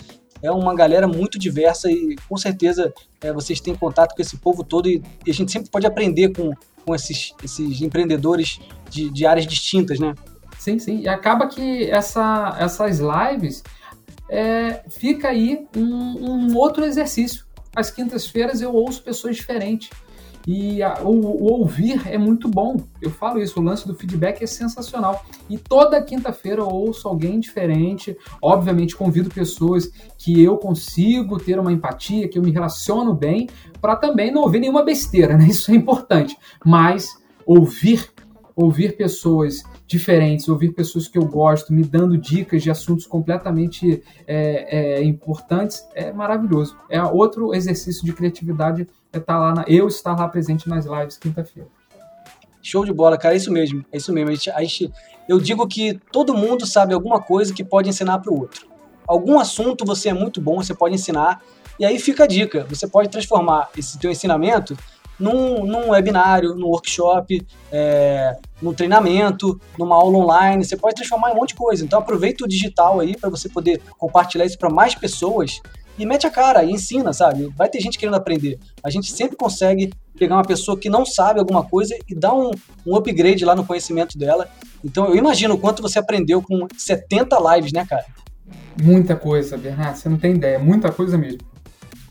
[0.42, 4.62] é uma galera muito diversa e com certeza é, vocês têm contato com esse povo
[4.62, 6.52] todo e, e, a gente sempre pode aprender com,
[6.88, 10.14] com esses, esses empreendedores de, de áreas distintas, né?
[10.58, 11.00] Sim, sim.
[11.00, 13.62] E acaba que essa, essas lives
[14.26, 17.44] é, fica aí um, um outro exercício.
[17.76, 19.90] Às quintas-feiras eu ouço pessoas diferentes.
[20.50, 22.80] E a, o, o, ouvir é muito bom.
[23.02, 25.22] Eu falo isso, o lance do feedback é sensacional.
[25.46, 28.16] E toda quinta-feira eu ouço alguém diferente.
[28.40, 33.46] Obviamente, convido pessoas que eu consigo ter uma empatia, que eu me relaciono bem,
[33.78, 35.48] para também não ouvir nenhuma besteira, né?
[35.48, 36.34] Isso é importante.
[36.64, 38.10] Mas ouvir,
[38.58, 44.96] ouvir pessoas diferentes, ouvir pessoas que eu gosto, me dando dicas de assuntos completamente é,
[44.98, 46.76] é, importantes, é maravilhoso.
[46.90, 50.86] É outro exercício de criatividade é estar tá lá, na, eu estar lá presente nas
[50.86, 51.68] lives quinta-feira.
[52.60, 54.30] Show de bola, cara, é isso mesmo, é isso mesmo.
[54.30, 54.92] A gente, a gente,
[55.28, 58.66] eu digo que todo mundo sabe alguma coisa que pode ensinar para o outro.
[59.06, 61.40] Algum assunto você é muito bom, você pode ensinar,
[61.78, 64.76] e aí fica a dica, você pode transformar esse teu ensinamento
[65.18, 70.64] num, num webinário, num workshop, é, num treinamento, numa aula online.
[70.64, 71.84] Você pode transformar em um monte de coisa.
[71.84, 75.60] Então aproveita o digital aí para você poder compartilhar isso para mais pessoas
[75.98, 77.52] e mete a cara e ensina, sabe?
[77.56, 78.58] Vai ter gente querendo aprender.
[78.82, 82.50] A gente sempre consegue pegar uma pessoa que não sabe alguma coisa e dar um,
[82.86, 84.48] um upgrade lá no conhecimento dela.
[84.84, 88.04] Então eu imagino o quanto você aprendeu com 70 lives, né, cara?
[88.80, 91.40] Muita coisa, Bernardo, você não tem ideia, muita coisa mesmo.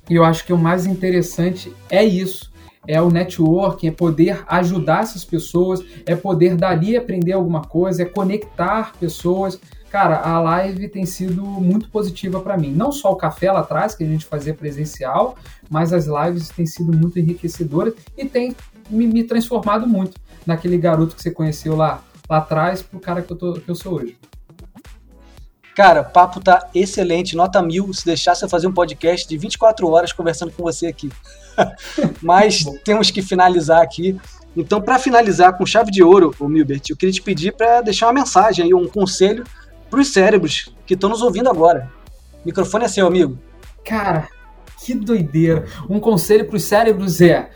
[0.10, 2.52] E eu acho que o mais interessante é isso.
[2.88, 8.06] É o networking, é poder ajudar essas pessoas, é poder dali aprender alguma coisa, é
[8.06, 9.60] conectar pessoas.
[9.90, 12.72] Cara, a live tem sido muito positiva para mim.
[12.72, 15.36] Não só o café lá atrás, que a gente fazia presencial,
[15.70, 18.56] mas as lives têm sido muito enriquecedoras e tem
[18.90, 23.32] me, me transformado muito naquele garoto que você conheceu lá, lá atrás pro cara que
[23.32, 24.18] eu, tô, que eu sou hoje.
[25.76, 27.94] Cara, papo tá excelente, nota mil.
[27.94, 31.12] Se deixasse eu fazer um podcast de 24 horas conversando com você aqui.
[32.22, 34.18] Mas temos que finalizar aqui.
[34.56, 38.08] Então, para finalizar com chave de ouro, o Milbert, eu queria te pedir para deixar
[38.08, 39.44] uma mensagem aí, um conselho
[39.90, 41.92] para os cérebros que estão nos ouvindo agora.
[42.44, 43.38] O microfone é seu, amigo.
[43.86, 44.28] Cara,
[44.84, 45.66] que doideira.
[45.90, 47.50] Um conselho para os cérebros é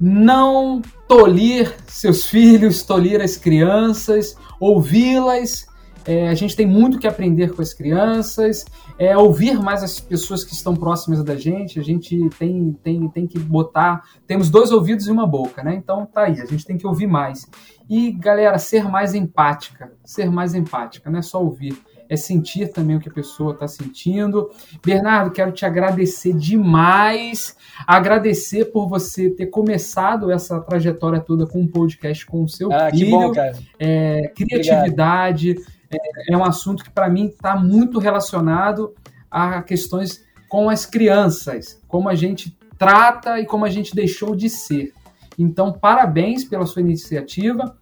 [0.00, 5.66] não tolir seus filhos, tolir as crianças, ouvi-las
[6.06, 8.64] é, a gente tem muito que aprender com as crianças,
[8.98, 11.80] é, ouvir mais as pessoas que estão próximas da gente.
[11.80, 14.04] A gente tem, tem, tem que botar.
[14.26, 15.74] Temos dois ouvidos e uma boca, né?
[15.74, 17.46] Então tá aí, a gente tem que ouvir mais.
[17.90, 19.92] E, galera, ser mais empática.
[20.04, 21.76] Ser mais empática, não é só ouvir
[22.08, 24.48] é sentir também o que a pessoa está sentindo.
[24.84, 31.66] Bernardo, quero te agradecer demais, agradecer por você ter começado essa trajetória toda com um
[31.66, 33.06] podcast com o seu ah, filho.
[33.06, 33.58] Que bom, cara.
[33.76, 38.94] É, criatividade, Obrigado é, é um assunto que, para mim, está muito relacionado
[39.30, 44.48] a questões com as crianças, como a gente trata e como a gente deixou de
[44.48, 44.92] ser.
[45.38, 47.76] Então, parabéns pela sua iniciativa,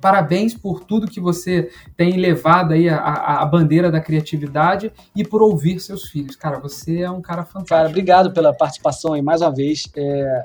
[0.00, 5.24] parabéns por tudo que você tem levado aí a, a, a, bandeira da criatividade e
[5.24, 6.36] por ouvir seus filhos.
[6.36, 7.70] Cara, você é um cara fantástico.
[7.70, 9.90] Cara, obrigado pela participação aí mais uma vez.
[9.96, 10.44] É,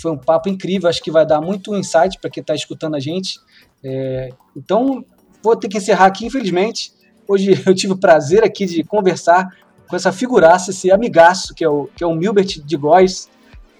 [0.00, 3.00] foi um papo incrível, acho que vai dar muito insight para quem está escutando a
[3.00, 3.40] gente.
[3.82, 5.04] É, então,
[5.42, 6.92] vou ter que encerrar aqui, infelizmente.
[7.26, 9.48] Hoje eu tive o prazer aqui de conversar
[9.88, 13.28] com essa figuraça, esse amigaço que é o, que é o Milbert de Góes.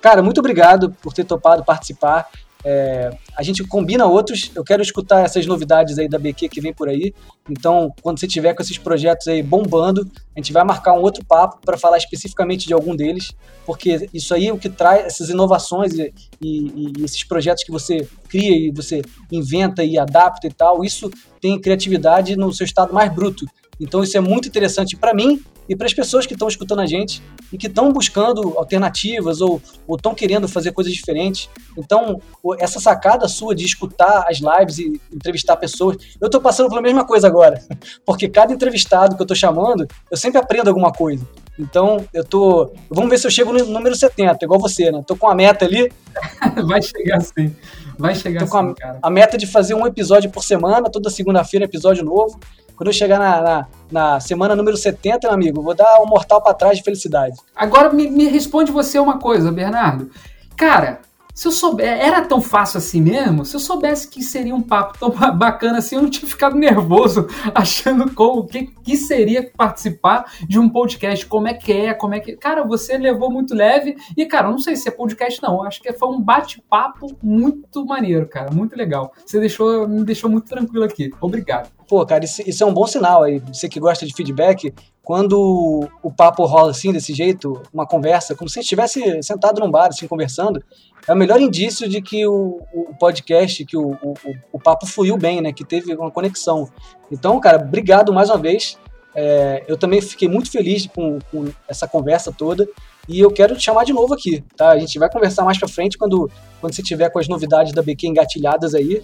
[0.00, 2.28] Cara, muito obrigado por ter topado participar.
[2.64, 4.50] É, a gente combina outros.
[4.54, 7.12] Eu quero escutar essas novidades aí da BQ que vem por aí.
[7.48, 11.24] Então, quando você tiver com esses projetos aí bombando, a gente vai marcar um outro
[11.24, 13.32] papo para falar especificamente de algum deles,
[13.66, 17.72] porque isso aí é o que traz essas inovações e, e, e, esses projetos que
[17.72, 20.84] você cria e você inventa e adapta e tal.
[20.84, 21.10] Isso
[21.40, 23.44] tem criatividade no seu estado mais bruto.
[23.80, 26.86] Então, isso é muito interessante para mim e para as pessoas que estão escutando a
[26.86, 29.60] gente e que estão buscando alternativas ou
[29.90, 31.48] estão querendo fazer coisas diferentes.
[31.76, 32.20] Então,
[32.58, 37.06] essa sacada sua de escutar as lives e entrevistar pessoas, eu estou passando pela mesma
[37.06, 37.62] coisa agora,
[38.04, 41.26] porque cada entrevistado que eu estou chamando, eu sempre aprendo alguma coisa.
[41.58, 42.72] Então, eu tô.
[42.88, 45.02] Vamos ver se eu chego no número 70, igual você, né?
[45.06, 45.92] Tô com a meta ali.
[46.66, 47.54] Vai chegar sim.
[47.98, 48.98] Vai chegar tô com a, cara.
[49.02, 52.40] a meta de fazer um episódio por semana, toda segunda-feira, episódio novo.
[52.76, 56.42] Quando eu chegar na, na, na, semana número 70, meu amigo, vou dar um mortal
[56.42, 57.36] para trás de felicidade.
[57.54, 60.10] Agora me, me responde você uma coisa, Bernardo.
[60.56, 61.00] Cara,
[61.34, 63.44] se eu souber, era tão fácil assim mesmo?
[63.46, 67.26] Se eu soubesse que seria um papo tão bacana assim, eu não tinha ficado nervoso
[67.54, 72.20] achando como que, que seria participar de um podcast, como é que é, como é
[72.20, 72.36] que.
[72.36, 75.62] Cara, você levou muito leve e, cara, não sei se é podcast, não.
[75.62, 78.50] Acho que foi um bate-papo muito maneiro, cara.
[78.52, 79.12] Muito legal.
[79.24, 81.10] Você deixou, me deixou muito tranquilo aqui.
[81.18, 81.70] Obrigado.
[81.92, 83.38] Pô, cara, isso, isso é um bom sinal aí.
[83.52, 84.72] Você que gosta de feedback,
[85.02, 89.88] quando o papo rola assim, desse jeito, uma conversa, como se estivesse sentado num bar,
[89.88, 90.64] assim, conversando,
[91.06, 94.14] é o melhor indício de que o, o podcast, que o, o,
[94.54, 95.52] o, papo fluiu bem, né?
[95.52, 96.66] Que teve uma conexão.
[97.10, 98.78] Então, cara, obrigado mais uma vez.
[99.14, 102.66] É, eu também fiquei muito feliz com, com, essa conversa toda
[103.06, 104.70] e eu quero te chamar de novo aqui, tá?
[104.70, 107.82] A gente vai conversar mais pra frente quando, quando você tiver com as novidades da
[107.82, 109.02] BQ engatilhadas aí.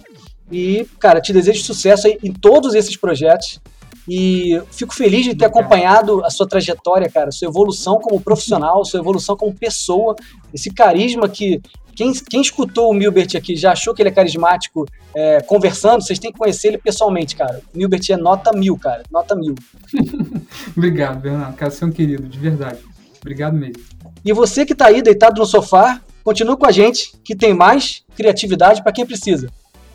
[0.51, 3.59] E, cara, te desejo sucesso aí em todos esses projetos.
[4.07, 8.99] E fico feliz de ter acompanhado a sua trajetória, cara, sua evolução como profissional, sua
[8.99, 10.15] evolução como pessoa,
[10.53, 11.61] esse carisma que.
[11.95, 16.17] Quem, quem escutou o Milbert aqui já achou que ele é carismático é, conversando, vocês
[16.17, 17.61] têm que conhecer ele pessoalmente, cara.
[17.75, 19.03] O Milbert é nota mil, cara.
[19.11, 19.53] Nota mil.
[20.77, 21.57] Obrigado, Bernardo.
[21.57, 22.79] Cara, você é um querido, de verdade.
[23.19, 23.83] Obrigado mesmo.
[24.23, 28.05] E você que está aí deitado no sofá, continue com a gente, que tem mais
[28.15, 29.49] criatividade para quem precisa.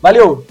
[0.05, 0.45] Valeu!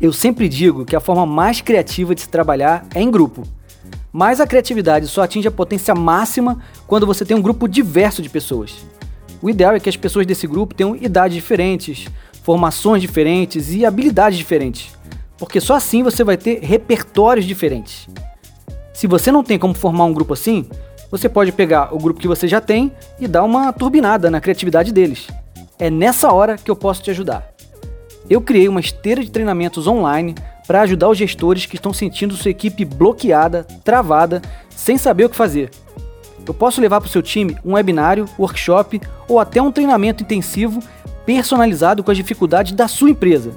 [0.00, 3.42] Eu sempre digo que a forma mais criativa de se trabalhar é em grupo.
[4.12, 8.28] Mas a criatividade só atinge a potência máxima quando você tem um grupo diverso de
[8.28, 8.84] pessoas.
[9.40, 12.08] O ideal é que as pessoas desse grupo tenham idades diferentes,
[12.42, 14.92] formações diferentes e habilidades diferentes,
[15.38, 18.08] porque só assim você vai ter repertórios diferentes.
[18.92, 20.68] Se você não tem como formar um grupo assim,
[21.10, 24.92] você pode pegar o grupo que você já tem e dar uma turbinada na criatividade
[24.92, 25.28] deles.
[25.78, 27.49] É nessa hora que eu posso te ajudar.
[28.30, 32.52] Eu criei uma esteira de treinamentos online para ajudar os gestores que estão sentindo sua
[32.52, 35.72] equipe bloqueada, travada, sem saber o que fazer.
[36.46, 40.80] Eu posso levar para o seu time um webinário, workshop ou até um treinamento intensivo
[41.26, 43.50] personalizado com as dificuldades da sua empresa.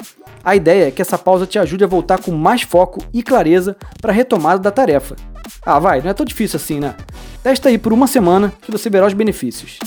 [0.45, 3.76] A ideia é que essa pausa te ajude a voltar com mais foco e clareza
[4.01, 5.16] para a retomada da tarefa.
[5.64, 6.95] Ah, vai, não é tão difícil assim, né?
[7.42, 9.78] Testa aí por uma semana que você verá os benefícios.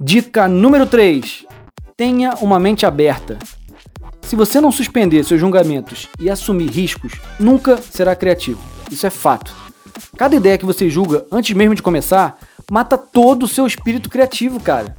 [0.00, 1.46] Dica número 3:
[1.96, 3.38] Tenha uma mente aberta.
[4.22, 8.60] Se você não suspender seus julgamentos e assumir riscos, nunca será criativo.
[8.90, 9.54] Isso é fato.
[10.16, 12.38] Cada ideia que você julga antes mesmo de começar
[12.70, 14.96] mata todo o seu espírito criativo, cara.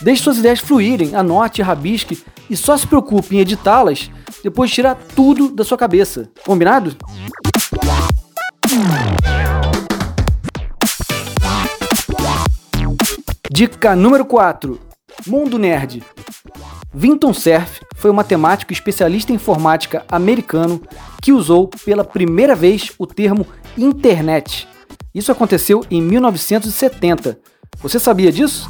[0.00, 4.10] Deixe suas ideias fluírem, anote, rabisque e só se preocupe em editá-las
[4.42, 6.30] depois de tirar tudo da sua cabeça.
[6.44, 6.96] Combinado?
[13.54, 14.80] Dica número 4:
[15.26, 16.02] Mundo Nerd.
[16.94, 20.80] Vinton Cerf foi um matemático especialista em informática americano
[21.20, 23.46] que usou pela primeira vez o termo
[23.76, 24.66] internet.
[25.14, 27.38] Isso aconteceu em 1970.
[27.82, 28.66] Você sabia disso?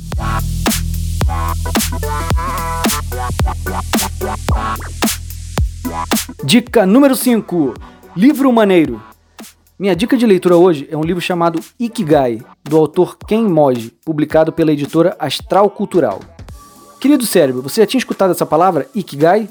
[6.42, 7.74] Dica número 5:
[8.16, 9.00] Livro maneiro.
[9.82, 14.52] Minha dica de leitura hoje é um livro chamado Ikigai, do autor Ken Moji, publicado
[14.52, 16.20] pela editora Astral Cultural.
[17.00, 19.48] Querido cérebro, você já tinha escutado essa palavra, Ikigai?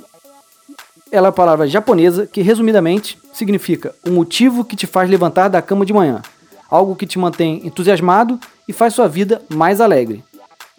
[1.12, 5.62] Ela é uma palavra japonesa que, resumidamente, significa o motivo que te faz levantar da
[5.62, 6.22] cama de manhã,
[6.70, 10.24] algo que te mantém entusiasmado e faz sua vida mais alegre.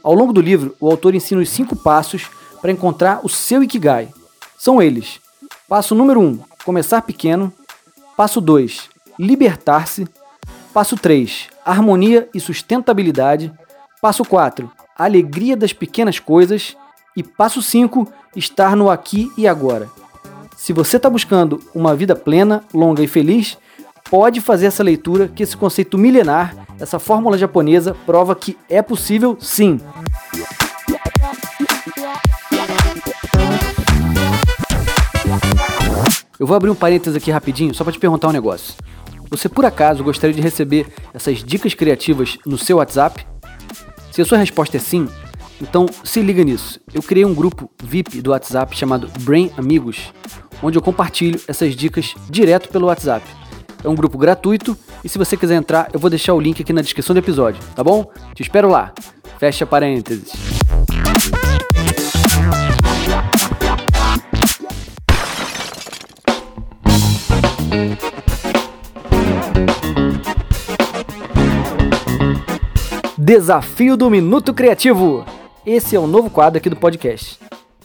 [0.02, 2.30] Ao longo do livro, o autor ensina os cinco passos
[2.62, 4.08] para encontrar o seu Ikigai.
[4.56, 5.20] São eles:
[5.68, 7.52] passo número 1, um, começar pequeno.
[8.16, 10.06] Passo 2, libertar-se.
[10.72, 13.52] Passo 3, harmonia e sustentabilidade.
[14.00, 16.76] Passo 4, alegria das pequenas coisas.
[17.16, 19.88] E passo 5, estar no aqui e agora.
[20.56, 23.58] Se você está buscando uma vida plena, longa e feliz,
[24.10, 29.36] pode fazer essa leitura que esse conceito milenar, essa fórmula japonesa, prova que é possível
[29.40, 29.80] sim.
[36.38, 38.74] Eu vou abrir um parênteses aqui rapidinho só para te perguntar um negócio.
[39.32, 43.26] Você por acaso gostaria de receber essas dicas criativas no seu WhatsApp?
[44.10, 45.08] Se a sua resposta é sim,
[45.58, 46.78] então se liga nisso.
[46.92, 50.12] Eu criei um grupo VIP do WhatsApp chamado Brain Amigos,
[50.62, 53.26] onde eu compartilho essas dicas direto pelo WhatsApp.
[53.82, 56.74] É um grupo gratuito e se você quiser entrar, eu vou deixar o link aqui
[56.74, 58.12] na descrição do episódio, tá bom?
[58.34, 58.92] Te espero lá.
[59.38, 60.30] Fecha parênteses.
[73.18, 75.24] Desafio do Minuto Criativo.
[75.64, 77.38] Esse é o novo quadro aqui do podcast.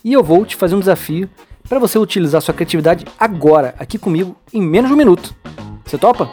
[0.04, 1.30] E eu vou te fazer um desafio
[1.68, 5.34] para você utilizar sua criatividade agora, aqui comigo, em menos de um minuto.
[5.84, 6.28] Você topa?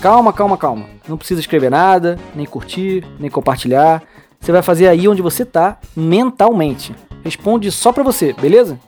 [0.00, 0.86] Calma, calma, calma.
[1.08, 4.02] Não precisa escrever nada, nem curtir, nem compartilhar.
[4.40, 6.94] Você vai fazer aí onde você tá mentalmente.
[7.24, 8.78] Responde só para você, beleza?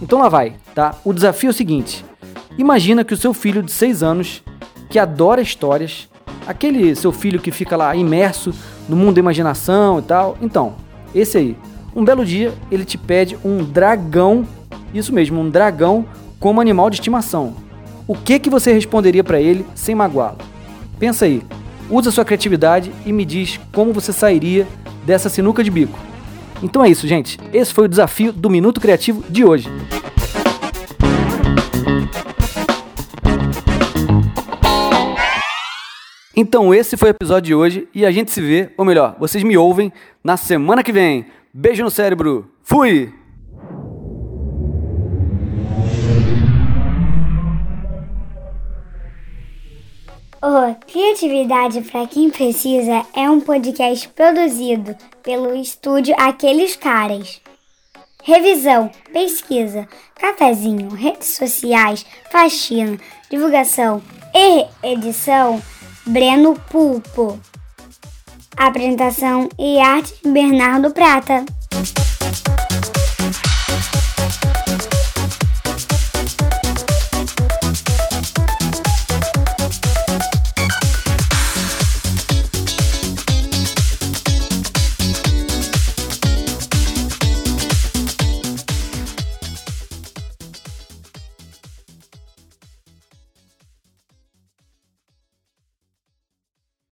[0.00, 0.94] Então lá vai, tá?
[1.04, 2.04] O desafio é o seguinte:
[2.56, 4.42] imagina que o seu filho de 6 anos,
[4.88, 6.08] que adora histórias,
[6.46, 8.52] aquele seu filho que fica lá imerso
[8.88, 10.36] no mundo da imaginação e tal.
[10.40, 10.74] Então,
[11.14, 11.56] esse aí.
[11.94, 14.46] Um belo dia, ele te pede um dragão,
[14.92, 16.04] isso mesmo, um dragão
[16.38, 17.54] como animal de estimação.
[18.06, 20.38] O que que você responderia para ele sem magoá-lo?
[20.98, 21.42] Pensa aí.
[21.88, 24.66] Usa sua criatividade e me diz como você sairia
[25.06, 25.98] dessa sinuca de bico.
[26.62, 27.38] Então é isso, gente.
[27.52, 29.68] Esse foi o desafio do Minuto Criativo de hoje.
[36.38, 39.42] Então esse foi o episódio de hoje e a gente se vê, ou melhor, vocês
[39.42, 39.90] me ouvem
[40.22, 41.24] na semana que vem.
[41.52, 42.50] Beijo no cérebro.
[42.62, 43.10] Fui!
[50.42, 57.40] O Criatividade para quem precisa é um podcast produzido pelo estúdio Aqueles Caras.
[58.22, 62.98] Revisão, pesquisa, cafezinho, redes sociais, faxina,
[63.30, 64.02] divulgação
[64.34, 65.62] e edição
[66.06, 67.38] Breno Pulpo.
[68.56, 71.44] Apresentação e arte Bernardo Prata.